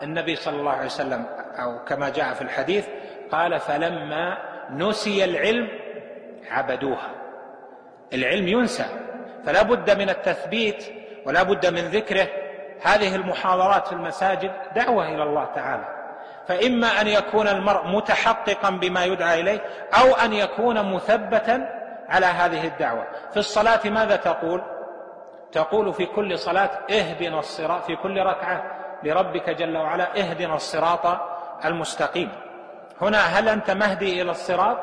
[0.01, 1.25] النبي صلى الله عليه وسلم
[1.59, 2.87] أو كما جاء في الحديث
[3.31, 4.37] قال فلما
[4.71, 5.69] نسي العلم
[6.51, 7.11] عبدوها.
[8.13, 8.85] العلم ينسى
[9.45, 10.85] فلا بد من التثبيت
[11.25, 12.27] ولا بد من ذكره.
[12.81, 15.83] هذه المحاضرات في المساجد دعوة إلى الله تعالى.
[16.47, 19.59] فإما أن يكون المرء متحققا بما يدعى إليه
[20.01, 21.69] أو أن يكون مثبتا
[22.09, 23.07] على هذه الدعوة.
[23.31, 24.61] في الصلاة ماذا تقول؟
[25.51, 28.63] تقول في كل صلاة اهدنا الصراط في كل ركعة
[29.03, 31.19] لربك جل وعلا اهدنا الصراط
[31.65, 32.46] المستقيم.
[33.01, 34.77] هنا هل أنت مهدي إلى الصراط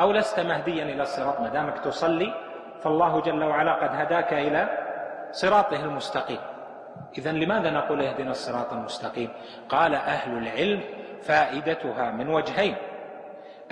[0.00, 2.34] أو لست مهديا إلى الصراط؟ ما دامك تصلي
[2.82, 4.68] فالله جل وعلا قد هداك إلى
[5.32, 6.38] صراطه المستقيم.
[7.18, 9.32] إذا لماذا نقول اهدنا الصراط المستقيم؟
[9.68, 10.80] قال أهل العلم
[11.22, 12.76] فائدتها من وجهين.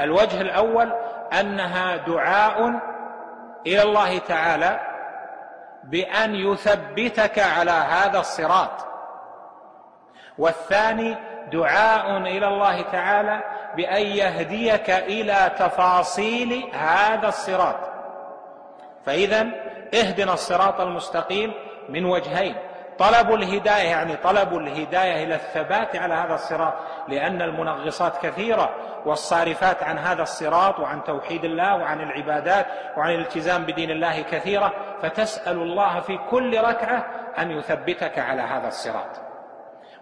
[0.00, 0.92] الوجه الأول
[1.40, 2.80] أنها دعاء
[3.66, 4.80] إلى الله تعالى
[5.84, 8.86] بأن يثبتك على هذا الصراط.
[10.38, 11.16] والثاني
[11.52, 13.40] دعاء إلى الله تعالى
[13.76, 17.76] بأن يهديك إلى تفاصيل هذا الصراط.
[19.06, 19.46] فإذا
[19.94, 21.52] اهدنا الصراط المستقيم
[21.88, 22.56] من وجهين.
[22.98, 26.74] طلب الهداية يعني طلب الهداية إلى الثبات على هذا الصراط
[27.08, 28.70] لأن المنغصات كثيرة
[29.06, 34.72] والصارفات عن هذا الصراط وعن توحيد الله وعن العبادات وعن الالتزام بدين الله كثيرة.
[35.02, 37.06] فتسأل الله في كل ركعة
[37.38, 39.29] أن يثبتك على هذا الصراط.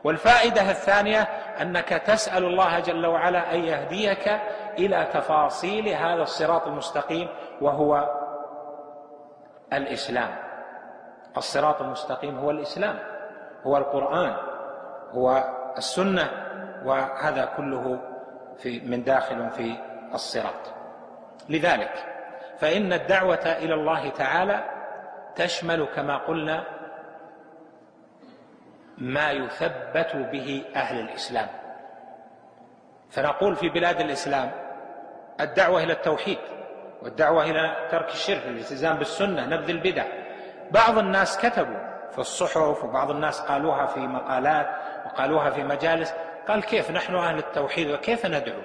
[0.05, 1.21] والفائدة الثانية
[1.61, 4.41] أنك تسأل الله جل وعلا أن يهديك
[4.79, 7.29] إلى تفاصيل هذا الصراط المستقيم
[7.61, 8.11] وهو
[9.73, 10.29] الإسلام.
[11.37, 12.99] الصراط المستقيم هو الإسلام
[13.67, 14.37] هو القرآن
[15.13, 15.45] هو
[15.77, 16.31] السنة
[16.85, 17.99] وهذا كله
[18.59, 19.77] في من داخل في
[20.15, 20.75] الصراط.
[21.49, 21.93] لذلك
[22.59, 24.65] فإن الدعوة إلى الله تعالى
[25.37, 26.65] تشمل كما قلنا
[29.01, 31.49] ما يثبت به أهل الإسلام.
[33.11, 34.51] فنقول في بلاد الإسلام
[35.41, 36.39] الدعوة إلى التوحيد
[37.03, 40.05] والدعوة إلى ترك الشرك الالتزام بالسنة نبذ البدع.
[40.71, 44.67] بعض الناس كتبوا في الصحف وبعض الناس قالوها في مقالات
[45.07, 46.15] وقالوها في مجالس
[46.49, 48.61] قال كيف نحن أهل التوحيد وكيف ندعو؟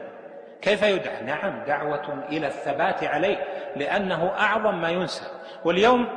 [0.62, 3.44] كيف يدعى؟ نعم دعوة إلى الثبات عليه
[3.76, 5.26] لأنه أعظم ما ينسى.
[5.66, 6.08] واليوم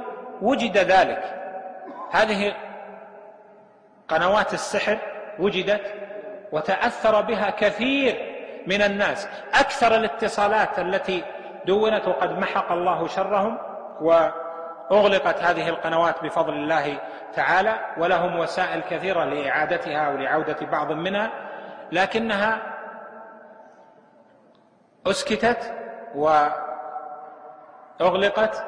[0.42, 1.22] وجد ذلك.
[2.11, 2.55] هذه
[4.09, 4.99] قنوات السحر
[5.38, 5.95] وجدت
[6.53, 9.29] وتأثر بها كثير من الناس.
[9.55, 11.25] أكثر الاتصالات التي
[11.66, 13.59] دونت وقد محق الله شرهم
[14.01, 14.29] و
[14.92, 16.99] أغلقت هذه القنوات بفضل الله
[17.35, 21.31] تعالى ولهم وسائل كثيرة لإعادتها ولعودة بعض منها
[21.92, 22.59] لكنها
[25.07, 25.75] أسكتت
[28.01, 28.64] وأغلقت.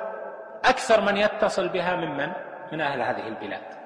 [0.64, 2.32] أكثر من يتصل بها ممن؟
[2.72, 3.77] من أهل هذه البلاد.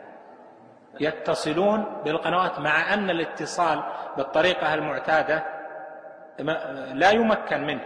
[1.00, 3.82] يتصلون بالقنوات مع أن الاتصال
[4.16, 5.44] بالطريقة المعتادة
[6.92, 7.84] لا يمكن منه.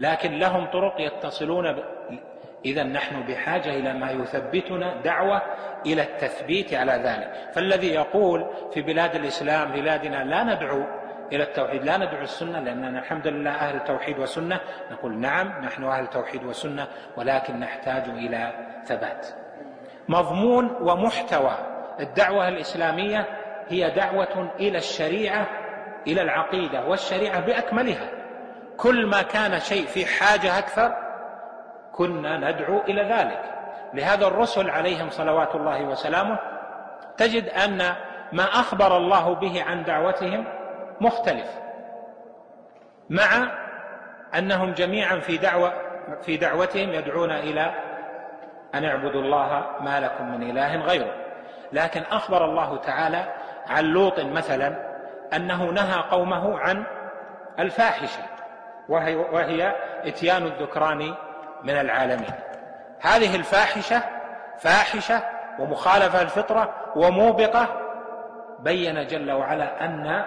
[0.00, 1.84] لكن لهم طرق يتصلون
[2.64, 5.42] إذا نحن بحاجة إلى ما يثبتنا دعوة
[5.86, 7.52] إلى التثبيت على ذلك.
[7.54, 10.84] فالذي يقول في بلاد الإسلام بلادنا لا ندعو
[11.32, 16.06] إلى التوحيد لا ندعو السنة لأننا الحمد لله أهل توحيد وسنة نقول نعم نحن أهل
[16.06, 18.52] توحيد وسنة ولكن نحتاج إلى
[18.84, 19.26] ثبات.
[20.08, 21.77] مضمون ومحتوى.
[22.00, 23.26] الدعوة الإسلامية
[23.68, 25.46] هي دعوة إلى الشريعة
[26.06, 28.10] إلى العقيدة والشريعة بأكملها.
[28.76, 30.94] كل ما كان شيء في حاجة أكثر
[31.92, 33.42] كنا ندعو إلى ذلك.
[33.94, 36.38] لهذا الرسل عليهم صلوات الله وسلامه
[37.16, 37.78] تجد أن
[38.32, 40.44] ما أخبر الله به عن دعوتهم
[41.00, 41.46] مختلف
[43.10, 43.52] مع
[44.38, 45.72] أنهم جميعا في دعوة
[46.22, 47.74] في دعوتهم يدعون إلى
[48.74, 51.27] أن اعبدوا الله ما لكم من إله غيره.
[51.72, 53.34] لكن أخبر الله تعالى
[53.66, 54.88] عن لوط مثلا
[55.34, 56.84] أنه نهى قومه عن
[57.58, 58.22] الفاحشة
[58.88, 61.14] وهي, وهي إتيان الذكران
[61.62, 62.34] من العالمين.
[63.00, 64.02] هذه الفاحشة
[64.58, 65.22] فاحشة
[65.58, 67.68] ومخالفة الفطرة وموبقة
[68.58, 70.24] بين جل وعلا أن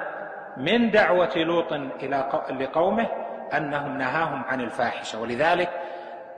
[0.58, 3.08] من دعوة لوط إلى لقومه
[3.54, 5.20] أنهم نهاهم عن الفاحشة.
[5.20, 5.70] ولذلك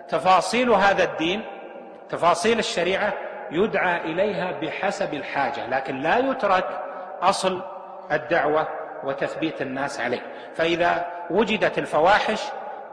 [0.07, 1.43] تفاصيل هذا الدين
[2.09, 3.13] تفاصيل الشريعة
[3.55, 6.65] يدعى إليها بحسب الحاجة لكن لا يترك
[7.21, 7.61] أصل
[8.11, 8.67] الدعوة
[9.03, 10.21] وتثبيت الناس عليه.
[10.55, 12.43] فإذا وجدت الفواحش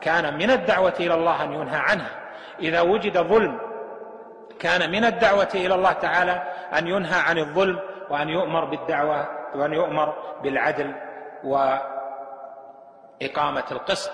[0.01, 2.11] كان من الدعوة إلى الله أن ينهى عنها.
[2.61, 3.61] إذا وجد ظلم
[4.61, 6.43] كان من الدعوة إلى الله تعالى
[6.79, 7.79] أن ينهى عن الظلم
[8.11, 10.95] وأن يؤمر بالدعوة وأن يؤمر بالعدل
[11.45, 11.95] وإقامة
[13.73, 14.13] القسط.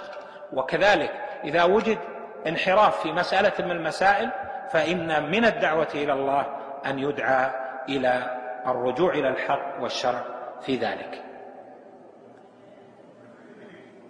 [0.53, 1.13] وكذلك
[1.45, 1.99] إذا وجد
[2.47, 4.31] انحراف في مسألة من المسائل
[4.71, 6.47] فإن من الدعوة إلى الله
[6.87, 7.51] أن يدعى
[7.89, 10.23] إلى الرجوع إلى الحق والشرع
[10.61, 11.23] في ذلك.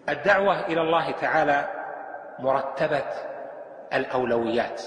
[0.09, 1.69] الدعوة إلى الله تعالى
[2.39, 3.05] مرتبة
[3.93, 4.83] الأولويات.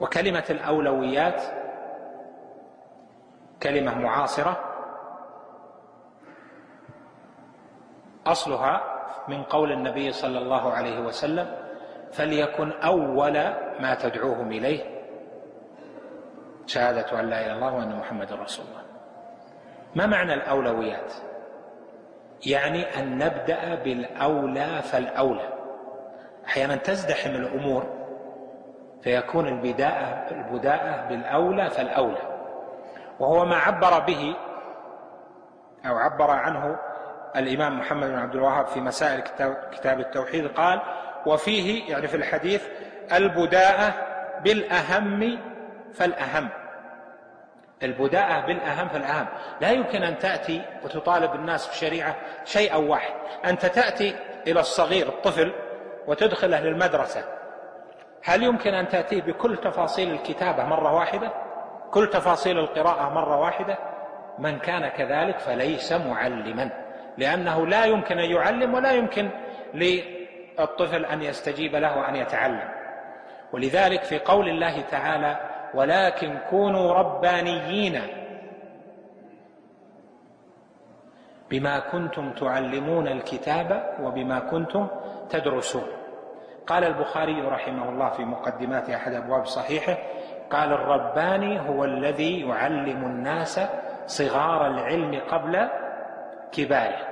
[0.00, 1.42] وكلمة الأولويات
[3.62, 4.56] كلمة معاصرة.
[8.26, 8.80] أصلها
[9.28, 11.61] من قول النبي صلى الله عليه وسلم
[12.12, 13.32] فليكن أول
[13.80, 15.02] ما تدعوهم إليه.
[16.66, 18.82] شهادة أن لا إله إلا الله وأن محمد رسول الله.
[19.94, 21.12] ما معنى الأولويات؟
[22.46, 25.48] يعني أن نبدأ بالأولى فالأولى.
[26.46, 27.86] أحيانا تزدحم الأمور
[29.02, 32.22] فيكون البداءة البداءة بالأولى فالأولى.
[33.20, 34.36] وهو ما عبر به
[35.86, 36.78] أو عبر عنه
[37.36, 39.20] الإمام محمد بن عبد الوهاب في مسائل
[39.72, 40.46] كتاب التوحيد.
[40.46, 40.80] قال
[41.26, 42.66] وفيه يعني في الحديث
[43.12, 43.94] البداءة
[44.44, 45.38] بالأهم
[45.94, 46.48] فالأهم.
[47.82, 49.26] البداءة بالأهم فالأهم.
[49.60, 53.12] لا يمكن أن تأتي وتطالب الناس بشريعة شيئا واحد.
[53.44, 54.14] أنت تأتي
[54.46, 55.52] إلى الصغير الطفل
[56.06, 57.24] وتدخله للمدرسة.
[58.24, 61.32] هل يمكن أن تأتيه بكل تفاصيل الكتابة مرة واحدة؟
[61.90, 63.78] كل تفاصيل القراءة مرة واحدة؟
[64.38, 66.70] من كان كذلك فليس معلما.
[67.18, 69.30] لأنه لا يمكن أن يعلم ولا يمكن
[70.58, 72.68] للطفل أن يستجيب له وأن يتعلم.
[73.52, 75.36] ولذلك في قول الله تعالى
[75.74, 78.00] ولكن كونوا ربانيين
[81.50, 84.88] بما كنتم تعلمون الكتاب وبما كنتم
[85.30, 85.86] تدرسون.
[86.66, 89.96] قال البخاري رحمه الله في مقدمات أحد أبواب صحيحه
[90.50, 93.60] قال الرباني هو الذي يعلم الناس
[94.06, 95.68] صغار العلم قبل
[96.52, 97.08] كباره.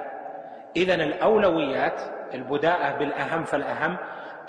[0.77, 2.01] اذا الأولويات
[2.35, 3.97] البداءة بالأهم فالأهم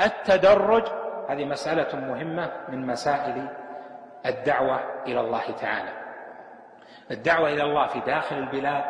[0.06, 0.84] التدرج
[1.30, 3.48] هذه مسألة مهمة من مسائل
[4.26, 5.90] الدعوة إلى الله تعالى.
[7.12, 8.84] الدعوة إلى الله في داخل البلاد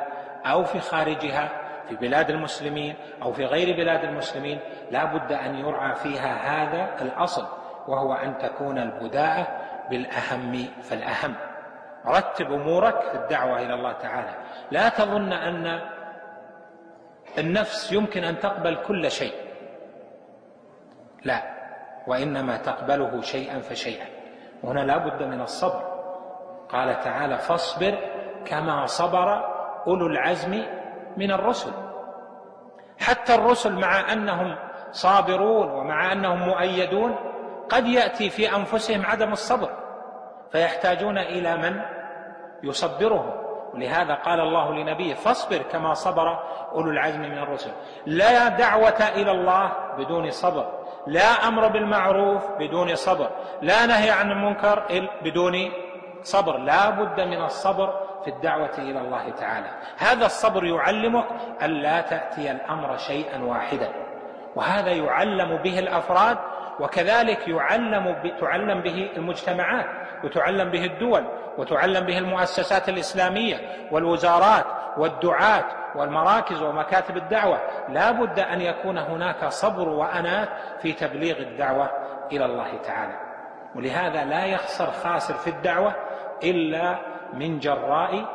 [0.46, 1.50] أو في خارجها
[1.90, 4.60] في بلاد المسلمين أو في غير بلاد المسلمين
[4.92, 7.46] لا بد أن يرعى فيها هذا الأصل
[7.88, 9.48] وهو أن تكون البداءة
[9.90, 11.36] بالأهم فالأهم.
[12.08, 14.34] رتب أمورك في الدعوة إلى الله تعالى.
[14.72, 15.82] لا تظن أن
[17.38, 19.34] النفس يمكن أن تقبل كل شيء.
[21.24, 21.44] لا
[22.08, 24.06] وإنما تقبله شيئا فشيئا.
[24.64, 25.92] وهنا لا بد من الصبر.
[26.70, 27.98] قال تعالى فاصبر
[28.46, 29.46] كما صبر
[29.88, 30.64] أولو العزم
[31.18, 31.72] من الرسل.
[33.00, 34.56] حتى الرسل مع أنهم
[34.92, 37.16] صابرون ومع أنهم مؤيدون
[37.70, 39.70] قد يأتي في أنفسهم عدم الصبر
[40.52, 41.82] فيحتاجون إلى من؟
[42.64, 43.51] يصبرهم.
[43.74, 46.40] ولهذا قال الله لنبيه فاصبر كما صبر
[46.72, 47.72] أولو العزم من الرسل.
[48.06, 50.66] لا دعوة إلى الله بدون صبر.
[51.08, 53.30] لا أمر بالمعروف بدون صبر.
[53.62, 54.84] لا نهي عن المنكر
[55.24, 55.72] بدون
[56.24, 56.58] صبر.
[56.58, 59.70] لا بد من الصبر في الدعوة إلى الله تعالى.
[59.98, 61.26] هذا الصبر يعلمك
[61.62, 63.90] أن لا تأتي الأمر شيئا واحدا.
[64.56, 66.38] وهذا يعلم به الأفراد
[66.82, 69.86] وكذلك يعلم تعلم به المجتمعات
[70.24, 71.26] وتعلم به الدول
[71.58, 74.66] وتعلم به المؤسسات الإسلامية والوزارات
[74.98, 75.64] والدعاة
[75.96, 77.60] والمراكز ومكاتب الدعوة.
[77.90, 80.48] لا بد أن يكون هناك صبر واناه
[80.82, 81.92] في تبليغ الدعوة
[82.32, 83.20] إلى الله تعالى.
[83.76, 85.96] ولهذا لا يخسر خاسر في الدعوة
[86.44, 86.96] إلا
[87.34, 88.26] من جراء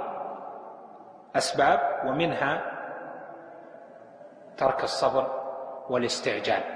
[1.36, 2.62] أسباب ومنها
[4.56, 5.26] ترك الصبر
[5.90, 6.75] والاستعجال.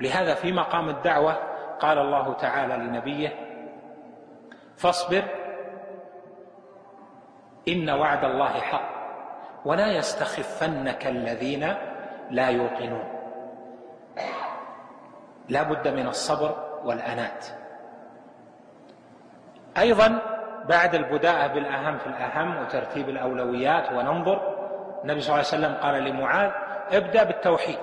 [0.00, 1.36] لهذا في مقام الدعوة
[1.80, 3.32] قال الله تعالى لنبيه
[4.76, 5.22] فاصبر
[7.68, 8.90] إن وعد الله حق
[9.64, 11.74] ولا يستخفنك الذين
[12.30, 13.04] لا يوقنون.
[15.48, 17.46] لا بد من الصبر والأنات.
[19.78, 20.18] أيضا
[20.68, 24.56] بعد البداءة بالأهم في الأهم وترتيب الأولويات وننظر
[25.02, 26.50] النبي صلى الله عليه وسلم قال لمعاذ
[26.92, 27.78] ابدأ بالتوحيد.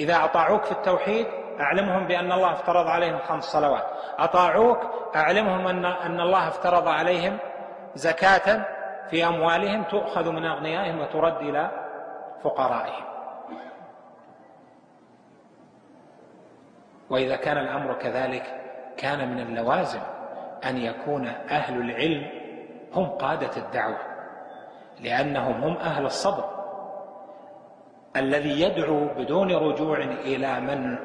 [0.00, 1.26] إذا أطاعوك في التوحيد
[1.60, 3.84] أعلمهم بأن الله افترض عليهم خمس صلوات.
[4.18, 4.78] أطاعوك
[5.16, 7.38] أعلمهم أن, أن الله افترض عليهم
[7.94, 8.64] زكاة
[9.10, 11.70] في أموالهم تؤخذ من أغنيائهم وترد إلى
[12.44, 13.04] فقرائهم.
[17.10, 18.42] وإذا كان الأمر كذلك
[18.96, 20.00] كان من اللوازم
[20.64, 22.30] أن يكون أهل العلم
[22.94, 23.98] هم قادة الدعوة
[25.00, 26.55] لأنهم هم أهل الصبر.
[28.16, 30.98] الذي يدعو بدون رجوع إلى من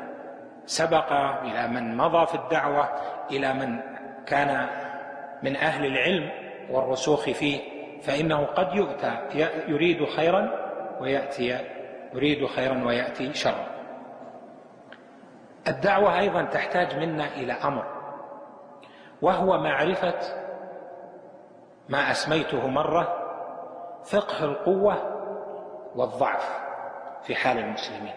[0.65, 1.11] سبق
[1.43, 2.89] إلى من مضى في الدعوة
[3.31, 3.79] إلى من
[4.25, 4.67] كان
[5.43, 6.29] من أهل العلم
[6.69, 7.59] والرسوخ فيه
[8.01, 9.17] فإنه قد يؤتى
[9.67, 10.51] يريد خيرا
[11.01, 11.59] ويأتي
[12.13, 13.65] يريد خيرا ويأتي شرا.
[15.67, 17.85] الدعوة أيضا تحتاج منا إلى أمر
[19.21, 20.19] وهو معرفة
[21.89, 23.17] ما أسميته مرة
[24.03, 24.97] فقه القوة
[25.95, 26.70] والضعف.
[27.23, 28.13] في حال المسلمين.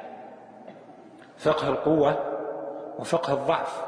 [1.39, 2.19] فقه القوة
[2.99, 3.85] وفقه الضعف.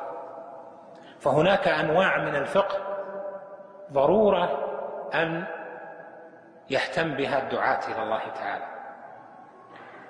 [1.21, 2.79] فهناك أنواع من الفقه
[3.93, 4.59] ضرورة
[5.15, 5.45] أن
[6.71, 8.65] يهتم بها الدعاة إلى الله تعالى.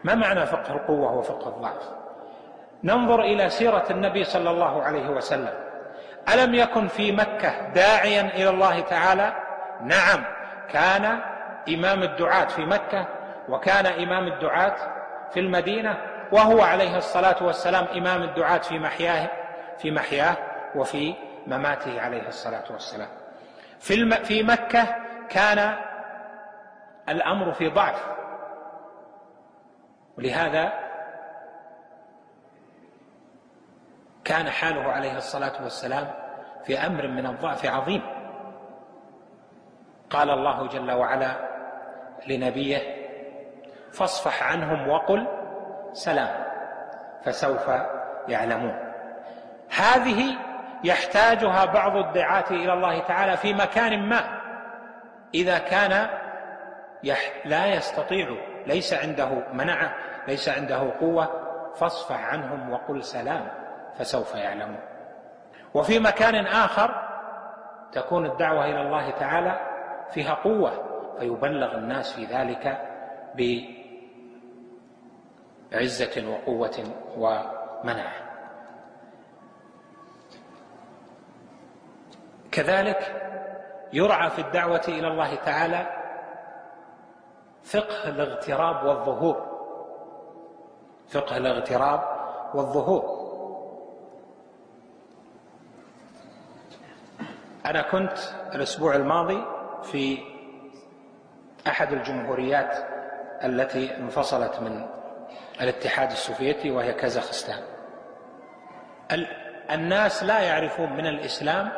[0.04, 1.90] ما معنى فقه القوة وفقه الضعف؟
[2.84, 5.54] ننظر إلى سيرة النبي صلى الله عليه وسلم.
[6.34, 9.32] ألم يكن في مكة داعيا إلى الله تعالى؟
[9.82, 10.24] نعم
[10.68, 11.20] كان
[11.68, 13.06] إمام الدعاة في مكة
[13.48, 14.95] وكان إمام الدعاة
[15.30, 15.96] في المدينة
[16.32, 19.28] وهو عليه الصلاة والسلام إمام الدعاة في محياه
[19.78, 20.36] في محياه
[20.74, 21.14] وفي
[21.46, 23.08] مماته عليه الصلاة والسلام.
[23.80, 24.96] في في مكة
[25.28, 25.74] كان
[27.08, 28.06] الأمر في ضعف.
[30.18, 30.72] ولهذا
[34.24, 36.10] كان حاله عليه الصلاة والسلام
[36.64, 38.02] في أمر من الضعف عظيم.
[40.10, 41.36] قال الله جل وعلا
[42.26, 42.95] لنبيه
[43.92, 45.26] فاصفح عنهم وقل
[45.92, 46.44] سلام
[47.24, 47.70] فسوف
[48.28, 48.78] يعلمون.
[49.76, 50.36] هذه
[50.84, 54.40] يحتاجها بعض الدعاة إلى الله تعالى في مكان ما
[55.34, 56.08] إذا كان
[57.44, 58.28] لا يستطيع
[58.66, 59.94] ليس عنده منعة
[60.28, 61.28] ليس عنده قوة
[61.76, 63.48] فاصفح عنهم وقل سلام
[63.98, 64.80] فسوف يعلمون.
[65.74, 67.02] وفي مكان آخر
[67.92, 69.60] تكون الدعوة إلى الله تعالى
[70.10, 70.72] فيها قوة
[71.18, 72.78] فيبلغ الناس في ذلك
[75.72, 76.84] بعزة وقوة
[77.16, 78.12] ومنعة.
[82.52, 83.22] كذلك
[83.92, 85.86] يرعى في الدعوة إلى الله تعالى
[87.64, 89.56] فقه الاغتراب والظهور.
[91.08, 92.02] فقه الاغتراب
[92.54, 93.26] والظهور.
[97.66, 98.18] أنا كنت
[98.54, 99.44] الأسبوع الماضي
[99.82, 100.18] في
[101.66, 102.76] أحد الجمهوريات
[103.44, 104.86] التي انفصلت من
[105.60, 107.62] الاتحاد السوفيتي وهي كازاخستان
[109.70, 111.72] الناس لا يعرفون من الإسلام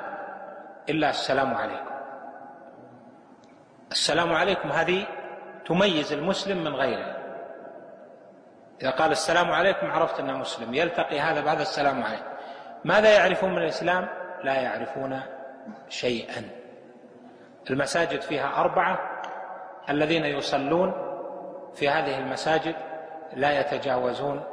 [0.88, 1.94] إلا السلام عليكم.
[3.92, 5.06] السلام عليكم هذه
[5.66, 7.16] تميز المسلم من غيره.
[8.82, 12.24] إذا قال السلام عليكم عرفت أنه مسلم يلتقي هذا بهذا السلام عليكم.
[12.84, 14.08] ماذا يعرفون من الإسلام؟
[14.44, 15.20] لا يعرفون
[15.88, 16.42] شيئا.
[17.70, 19.22] المساجد فيها أربعة
[19.90, 20.92] الذين يصلون
[21.74, 22.74] في هذه المساجد
[23.36, 24.44] لا يتجاوزون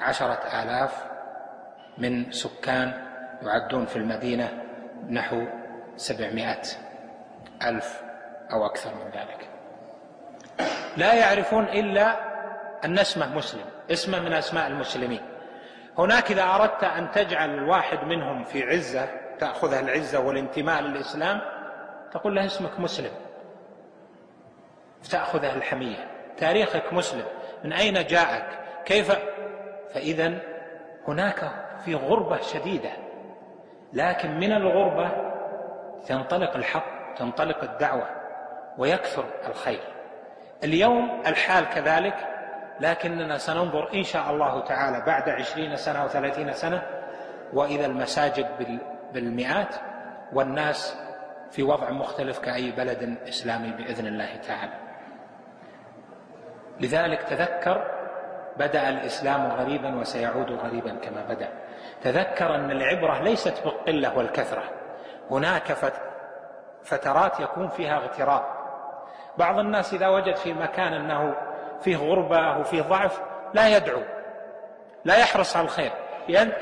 [0.00, 1.04] عشرة آلاف
[1.98, 2.92] من سكان
[3.42, 4.62] يعدون في المدينة
[5.10, 5.46] نحو
[5.96, 6.62] سبعمائة
[7.64, 8.02] ألف
[8.52, 9.48] أو أكثر من ذلك.
[10.96, 12.16] لا يعرفون إلا
[12.84, 15.20] أن اسمه مسلم اسمه من أسماء المسلمين.
[15.98, 19.08] هناك إذا أردت أن تجعل الواحد منهم في عزة
[19.38, 21.40] تأخذه العزة والانتماء للإسلام
[22.12, 23.10] تقول له اسمك مسلم
[25.10, 26.15] تأخذه الحمية.
[26.38, 27.24] تاريخك مسلم.
[27.64, 28.46] من أين جاءك؟
[28.84, 29.12] كيف؟
[29.94, 30.38] فإذا
[31.08, 31.50] هناك
[31.84, 32.90] في غربة شديدة.
[33.92, 35.10] لكن من الغربة
[36.06, 38.06] تنطلق الحق تنطلق الدعوة
[38.78, 39.80] ويكثر الخير.
[40.64, 42.14] اليوم الحال كذلك
[42.80, 46.82] لكننا سننظر إن شاء الله تعالى بعد عشرين سنة أو ثلاثين سنة
[47.52, 48.46] وإذا المساجد
[49.12, 49.74] بالمئات
[50.32, 50.96] والناس
[51.50, 54.85] في وضع مختلف كأي بلد إسلامي بإذن الله تعالى.
[56.80, 57.84] لذلك تذكر
[58.56, 61.48] بدأ الإسلام غريبا وسيعود غريبا كما بدأ.
[62.02, 64.62] تذكر أن العبرة ليست بالقلة والكثرة.
[65.30, 65.76] هناك
[66.84, 68.42] فترات يكون فيها اغتراب.
[69.38, 71.34] بعض الناس إذا وجد في مكان أنه
[71.80, 73.20] فيه غربة أو فيه ضعف
[73.54, 74.02] لا يدعو
[75.04, 75.92] لا يحرص على الخير.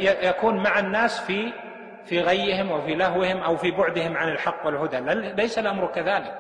[0.01, 1.53] يكون مع الناس في
[2.05, 4.99] في غيهم وفي لهوهم أو في بعدهم عن الحق والهدى.
[5.33, 6.35] ليس الأمر كذلك.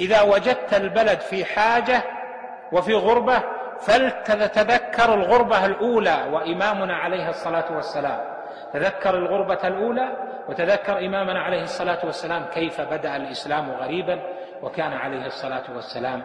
[0.00, 2.02] إذا وجدت البلد في حاجة
[2.72, 3.42] وفي غربة
[3.80, 8.20] فلتتذكر الغربة الأولى وإمامنا عليه الصلاة والسلام.
[8.72, 10.08] تذكر الغربة الأولى
[10.48, 14.22] وتذكر إمامنا عليه الصلاة والسلام كيف بدأ الإسلام غريبا
[14.62, 16.24] وكان عليه الصلاة والسلام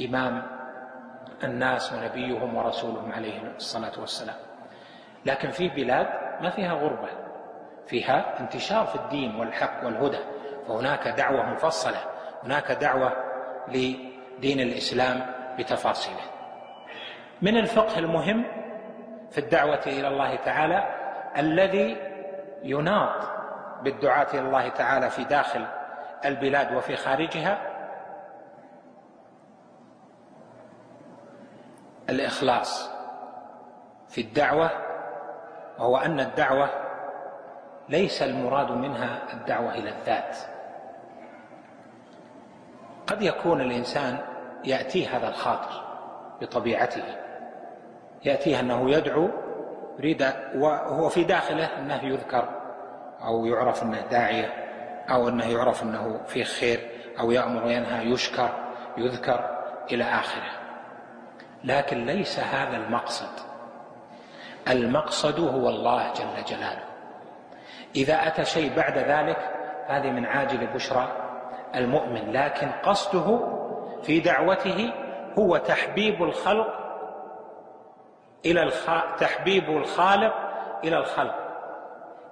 [0.00, 0.42] إمام
[1.44, 4.36] الناس ونبيهم ورسولهم عليه الصلاة والسلام.
[5.26, 6.06] لكن في بلاد
[6.40, 7.08] ما فيها غربة
[7.86, 10.18] فيها انتشار في الدين والحق والهدى.
[10.68, 12.00] فهناك دعوة مفصلة
[12.44, 13.12] هناك دعوة
[13.68, 16.22] لدين الإسلام بتفاصيله.
[17.42, 18.44] من الفقه المهم
[19.30, 20.88] في الدعوة إلى الله تعالى
[21.36, 21.96] الذي
[22.62, 23.28] يناط
[23.82, 25.66] بالدعاة إلى الله تعالى في داخل
[26.24, 27.58] البلاد وفي خارجها
[32.10, 32.90] الإخلاص
[34.08, 34.70] في الدعوة
[35.78, 36.70] وهو أن الدعوة
[37.88, 40.36] ليس المراد منها الدعوة إلى الذات.
[43.06, 44.18] قد يكون الإنسان
[44.64, 45.84] ياتيه هذا الخاطر
[46.40, 47.04] بطبيعته.
[48.24, 49.28] ياتيه أنه يدعو
[49.98, 52.48] يريد وهو في داخله أنه يذكر
[53.24, 54.54] أو يعرف أنه داعية
[55.10, 56.90] أو أنه يعرف أنه فيه خير
[57.20, 58.50] أو يأمر وينهى يشكر
[58.96, 59.58] يذكر
[59.92, 60.50] إلى آخره.
[61.64, 63.48] لكن ليس هذا المقصد.
[64.68, 66.84] المقصد هو الله جل جلاله.
[67.96, 69.38] إذا أتى شيء بعد ذلك
[69.86, 71.08] هذه من عاجل بشرى
[71.74, 73.57] المؤمن لكن قصده
[74.02, 74.92] في دعوته
[75.38, 76.74] هو تحبيب الخلق
[78.46, 78.90] إلى الخ...
[79.18, 80.34] تحبيب الخالق
[80.84, 81.34] إلى الخلق.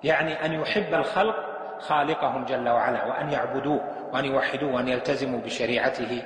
[0.05, 1.37] يعني أن يحب الخلق
[1.81, 3.81] خالقهم جل وعلا وأن يعبدوه
[4.13, 6.23] وأن يوحدوه وأن يلتزموا بشريعته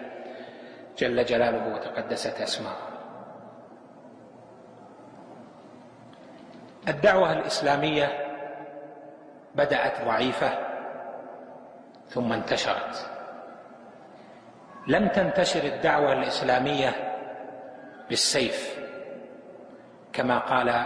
[0.99, 2.91] جل جلاله وتقدست اسماؤه
[6.89, 8.27] الدعوة الإسلامية
[9.55, 10.51] بدأت ضعيفة
[12.09, 13.11] ثم انتشرت.
[14.87, 16.93] لم تنتشر الدعوة الإسلامية
[18.09, 18.79] بالسيف
[20.13, 20.85] كما قال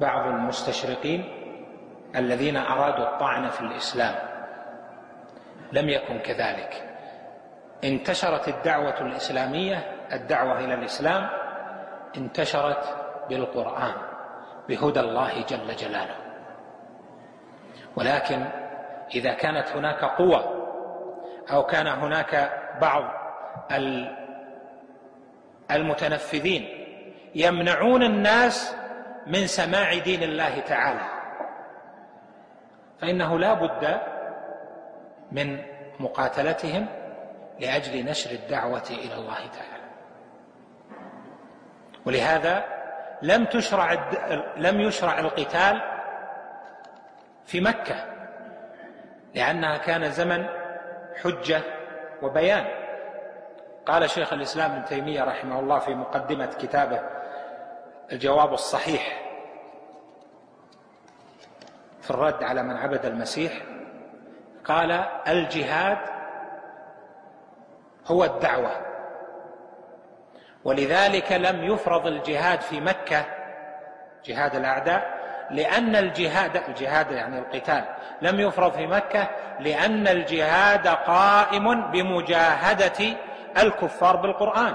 [0.00, 1.38] بعض المستشرقين
[2.16, 4.14] الذين أرادوا الطعن في الإسلام.
[5.72, 6.88] لم يكن كذلك.
[7.84, 9.76] انتشرت الدعوة الإسلامية
[10.12, 11.28] الدعوة إلى الإسلام
[12.16, 12.96] انتشرت
[13.28, 13.94] بالقرآن
[14.68, 16.16] بهدى الله جل جلاله.
[17.96, 18.44] ولكن
[19.14, 20.61] إذا كانت هناك قوى
[21.50, 23.04] أو كان هناك بعض
[25.70, 26.68] المتنفذين
[27.34, 28.74] يمنعون الناس
[29.26, 31.08] من سماع دين الله تعالى.
[33.00, 34.00] فإنه لا بد
[35.32, 35.58] من
[36.00, 36.86] مقاتلتهم
[37.60, 39.82] لأجل نشر الدعوة إلى الله تعالى.
[42.06, 42.64] ولهذا
[43.22, 43.92] لم تشرع
[44.56, 45.82] لم يشرع القتال
[47.46, 48.04] في مكة
[49.34, 50.46] لأنها كان زمن
[51.22, 51.60] حجة
[52.22, 52.82] وبيان.
[53.86, 57.00] قال شيخ الإسلام ابن تيمية رحمه الله في مقدمة كتابه
[58.12, 59.22] الجواب الصحيح
[62.02, 63.52] في الرد على من عبد المسيح
[64.64, 64.90] قال
[65.28, 65.98] الجهاد
[68.06, 68.70] هو الدعوة
[70.64, 73.24] ولذلك لم يفرض الجهاد في مكة
[74.24, 75.21] جهاد الأعداء
[75.52, 77.84] لأن الجهاد الجهاد يعني القتال
[78.22, 79.28] لم يفرض في مكة
[79.60, 83.16] لأن الجهاد قائم بمجاهدة
[83.62, 84.74] الكفار بالقرآن.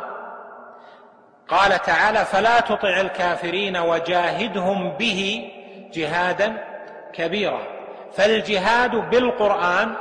[1.47, 5.51] قال تعالى فلا تطع الكافرين وجاهدهم به
[5.93, 6.63] جهادا
[7.13, 7.59] كبيرا.
[8.13, 9.93] فالجهاد بالقرآن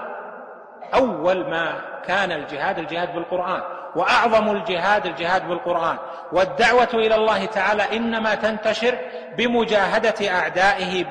[0.94, 3.75] أول ما كان الجهاد الجهاد بالقرآن.
[3.96, 5.96] وأعظم الجهاد الجهاد بالقرآن.
[6.32, 8.98] والدعوة إلى الله تعالى إنما تنتشر
[9.38, 11.04] بمجاهدة أعدائه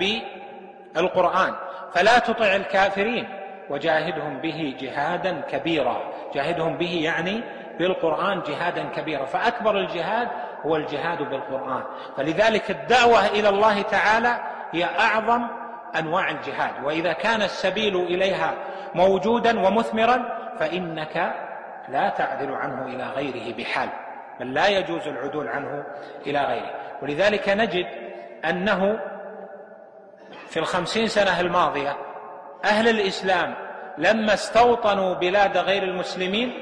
[0.96, 1.54] بالقرآن.
[1.94, 3.28] فلا تطع الكافرين.
[3.70, 5.98] وجاهدهم به جهادا كبيرا.
[6.34, 7.44] جاهدهم به يعني
[7.80, 9.26] بالقرآن جهادا كبيرا.
[9.26, 10.28] فأكبر الجهاد
[10.66, 11.84] هو الجهاد بالقرآن.
[12.18, 14.38] فلذلك الدعوة إلى الله تعالى
[14.72, 15.48] هي أعظم
[16.00, 16.84] أنواع الجهاد.
[16.84, 18.54] وإذا كان السبيل إليها
[18.96, 20.26] موجودا ومثمرا
[20.60, 21.34] فإنك
[21.90, 23.90] لا تعدل عنه إلى غيره بحال
[24.40, 25.84] بل لا يجوز العدول عنه
[26.28, 26.72] إلى غيره.
[27.02, 27.86] ولذلك نجد
[28.50, 29.00] أنه
[30.48, 31.98] في الخمسين سنة الماضية
[32.66, 33.56] أهل الإسلام
[33.98, 36.54] لما استوطنوا بلاد غير المسلمين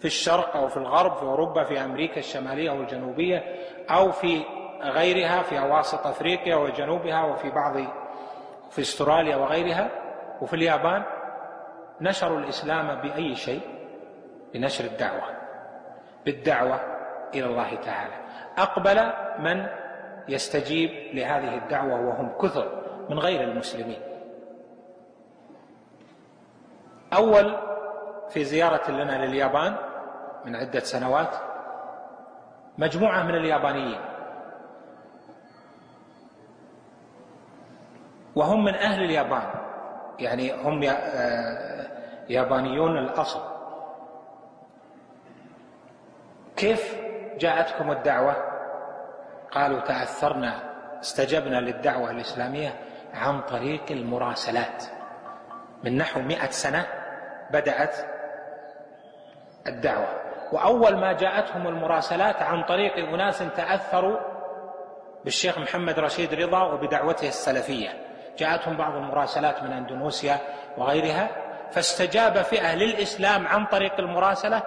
[0.00, 3.44] في الشرق أو في الغرب في أوروبا في أمريكا الشمالية والجنوبية
[3.90, 4.42] أو في
[4.82, 7.76] غيرها في أواسط أفريقيا وجنوبها وفي بعض
[8.70, 9.90] في أستراليا وغيرها
[10.40, 11.02] وفي اليابان
[12.00, 13.60] نشروا الإسلام بأي شيء.
[14.54, 15.22] بنشر الدعوة
[16.24, 16.80] بالدعوة
[17.34, 18.14] إلى الله تعالى.
[18.58, 19.66] أقبل من
[20.28, 24.00] يستجيب لهذه الدعوة وهم كثر من غير المسلمين.
[27.12, 27.56] أول
[28.30, 29.76] في زيارة لنا لليابان
[30.44, 31.30] من عدة سنوات
[32.78, 34.00] مجموعة من اليابانيين.
[38.34, 39.50] وهم من أهل اليابان
[40.18, 41.86] يعني هم آه،
[42.28, 43.53] يابانيون الأصل.
[46.56, 46.94] كيف
[47.38, 48.36] جاءتكم الدعوة؟
[49.50, 50.60] قالوا تأثرنا
[51.00, 52.74] استجبنا للدعوة الإسلامية
[53.14, 54.84] عن طريق المراسلات.
[55.84, 56.86] من نحو مئة سنة
[57.50, 57.96] بدأت
[59.66, 60.08] الدعوة.
[60.52, 64.18] وأول ما جاءتهم المراسلات عن طريق أناس تأثروا
[65.24, 67.88] بالشيخ محمد رشيد رضا وبدعوته السلفية.
[68.38, 70.38] جاءتهم بعض المراسلات من أندونوسيا
[70.78, 71.28] وغيرها
[71.70, 74.62] فاستجاب فئة للإسلام عن طريق المراسلة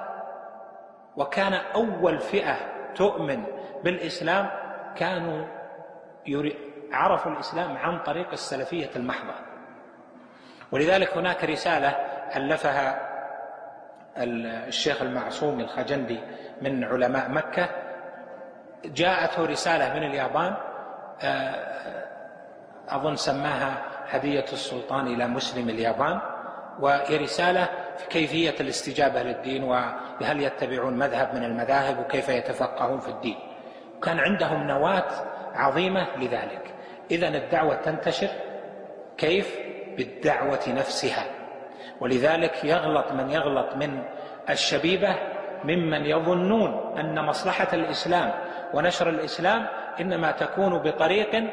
[1.17, 2.55] وكان أول فئة
[2.95, 3.43] تؤمن
[3.83, 4.49] بالإسلام
[4.95, 5.45] كانوا
[6.91, 9.33] عرفوا الإسلام عن طريق السلفية المحضة.
[10.71, 11.89] ولذلك هناك رسالة
[12.35, 13.07] ألفها
[14.17, 16.19] الشيخ المعصوم الخجندي
[16.61, 17.69] من علماء مكة.
[18.85, 20.55] جاءته رسالة من اليابان
[21.21, 22.05] آه،
[22.89, 26.19] أظن سماها هدية السلطان إلى مسلم اليابان.
[26.79, 33.37] وهي رسالة في كيفية الاستجابة للدين وهل يتبعون مذهب من المذاهب وكيف يتفقهون في الدين.
[34.03, 35.09] كان عندهم نواة
[35.53, 36.73] عظيمة لذلك.
[37.11, 38.29] إذا الدعوة تنتشر
[39.17, 39.59] كيف؟
[39.97, 41.25] بالدعوة نفسها.
[42.01, 44.03] ولذلك يغلط من يغلط من
[44.49, 45.15] الشبيبة
[45.63, 48.33] ممن يظنون أن مصلحة الإسلام
[48.73, 49.67] ونشر الإسلام
[50.01, 51.43] إنما تكون بطريق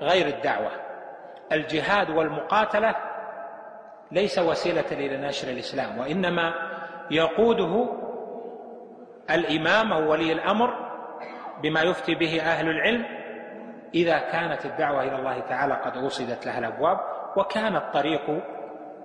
[0.00, 0.70] غير الدعوة.
[1.52, 2.94] الجهاد والمقاتلة
[4.12, 6.54] ليس وسيلة إلى نشر الإسلام وإنما
[7.10, 7.88] يقوده
[9.30, 10.92] الإمام أو ولي الأمر
[11.62, 13.04] بما يفتي به أهل العلم
[13.94, 17.00] إذا كانت الدعوة إلى الله تعالى قد أوصدت لها الأبواب
[17.36, 18.42] وكان الطريق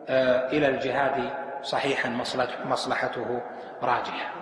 [0.10, 1.30] آه، إلى الجهاد
[1.64, 2.10] صحيحا
[2.66, 3.42] مصلحته
[3.84, 4.34] راجحة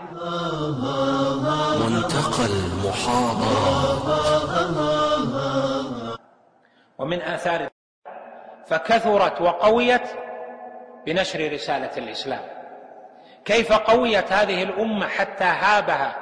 [1.90, 3.76] منتقى المحاضرة.
[6.98, 7.68] ومن آثار
[8.68, 10.25] فكثرت وقويت
[11.06, 12.42] بنشر رسالة الإسلام.
[13.46, 16.16] كيف قويت هذه الأمة حتى هابها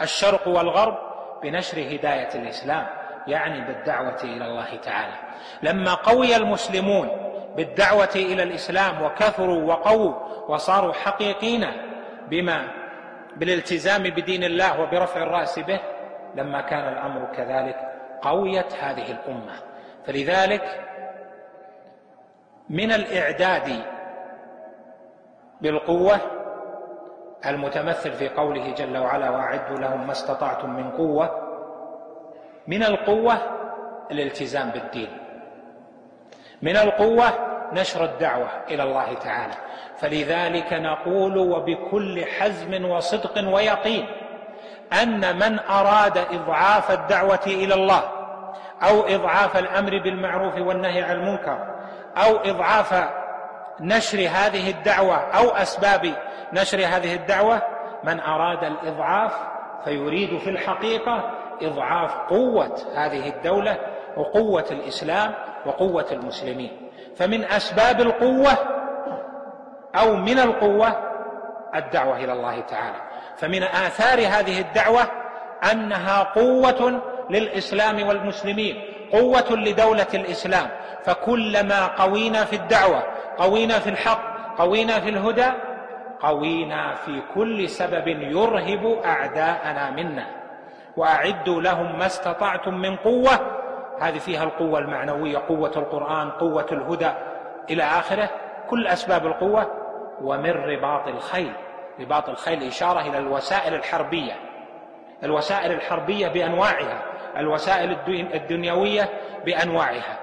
[0.00, 0.98] الشرق والغرب؟
[1.42, 2.86] بنشر هداية الإسلام
[3.26, 5.14] يعني بالدعوة إلى الله تعالى.
[5.62, 7.08] لما قوي المسلمون
[7.56, 10.14] بالدعوة إلى الإسلام وكثروا وقووا
[10.48, 11.66] وصاروا حقيقين
[12.30, 12.68] بما
[13.36, 15.80] بالالتزام بدين الله وبرفع الرأس به
[16.34, 17.76] لما كان الأمر كذلك
[18.22, 19.54] قويت هذه الأمة.
[20.06, 20.80] فلذلك
[22.70, 23.82] من الإعداد
[25.60, 26.18] بالقوة
[27.46, 31.42] المتمثل في قوله جل وعلا وأعدوا لهم ما استطعتم من قوة
[32.66, 33.36] من القوة
[34.10, 35.18] الالتزام بالدين.
[36.62, 37.24] من القوة
[37.72, 39.54] نشر الدعوة إلى الله تعالى.
[39.96, 44.06] فلذلك نقول وبكل حزم وصدق ويقين
[45.02, 48.02] أن من أراد إضعاف الدعوة إلى الله
[48.82, 51.74] أو إضعاف الأمر بالمعروف والنهي عن المنكر
[52.16, 53.08] أو إضعاف
[53.80, 56.14] نشر هذه الدعوة أو أسباب
[56.52, 57.62] نشر هذه الدعوة
[58.04, 59.32] من أراد الإضعاف
[59.84, 61.30] فيريد في الحقيقة
[61.62, 63.78] إضعاف قوة هذه الدولة
[64.16, 65.34] وقوة الإسلام
[65.66, 66.90] وقوة المسلمين.
[67.16, 68.52] فمن أسباب القوة
[69.94, 70.92] أو من القوة
[71.74, 72.96] الدعوة إلى الله تعالى.
[73.36, 75.02] فمن آثار هذه الدعوة
[75.72, 77.00] أنها قوة
[77.30, 80.68] للإسلام والمسلمين قوة لدولة الإسلام.
[81.04, 83.02] فكلما قوينا في الدعوة
[83.38, 85.52] قوينا في الحق قوينا في الهدى
[86.20, 90.26] قوينا في كل سبب يرهب أعداءنا منا.
[90.96, 93.40] وأعدوا لهم ما استطعتم من قوة
[94.00, 97.10] هذه فيها القوة المعنوية قوة القرآن قوة الهدى.
[97.70, 98.30] إلى آخره
[98.70, 99.70] كل أسباب القوة
[100.22, 101.52] ومن رباط الخيل.
[102.00, 104.32] رباط الخيل إشارة إلى الوسائل الحربية.
[105.22, 107.02] الوسائل الحربية بأنواعها.
[107.36, 107.96] الوسائل
[108.34, 109.08] الدنيوية
[109.44, 110.18] بأنواعها.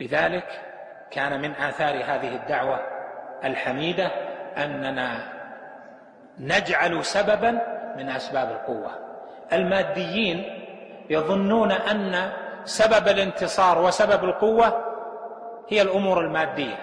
[0.00, 0.69] لذلك
[1.10, 2.80] كان من آثار هذه الدعوة
[3.44, 4.10] الحميدة
[4.56, 5.32] أننا
[6.38, 7.50] نجعل سببا
[7.96, 8.90] من أسباب القوة.
[9.52, 10.66] الماديين
[11.10, 12.32] يظنون أن
[12.64, 14.84] سبب الانتصار وسبب القوة
[15.68, 16.76] هي الأمور المادية.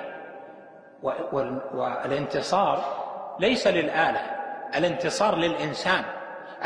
[1.74, 2.84] والانتصار
[3.40, 4.22] ليس للآلة
[4.76, 6.04] الانتصار للإنسان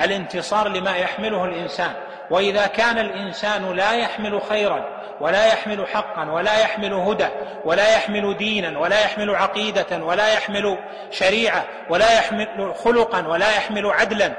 [0.03, 1.91] الانتصار لما يحمله الإنسان.
[2.29, 4.85] وإذا كان الإنسان لا يحمل خيرا
[5.21, 7.27] ولا يحمل حقا ولا يحمل هدى
[7.65, 10.77] ولا يحمل دينا ولا يحمل عقيدة ولا يحمل
[11.09, 14.33] شريعة ولا يحمل خلقا ولا يحمل عدلا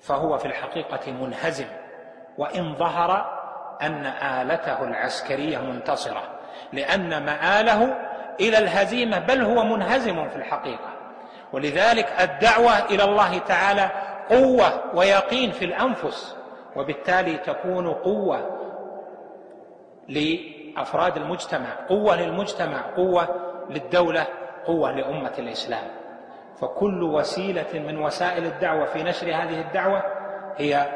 [0.00, 1.66] فهو في الحقيقة منهزم.
[2.38, 3.38] وإن ظهر
[3.82, 6.22] أن آلته العسكرية منتصرة
[6.72, 7.94] لأن مآله
[8.40, 10.98] إلى الهزيمة بل هو منهزم في الحقيقة.
[11.52, 13.90] ولذلك الدعوة إلى الله تعالى
[14.30, 16.36] قوة ويقين في الأنفس
[16.76, 18.58] وبالتالي تكون قوة
[20.08, 23.28] لأفراد المجتمع قوة للمجتمع قوة
[23.70, 24.26] للدولة
[24.66, 25.84] قوة لأمة الإسلام.
[26.60, 30.02] فكل وسيلة من وسائل الدعوة في نشر هذه الدعوة
[30.56, 30.86] هي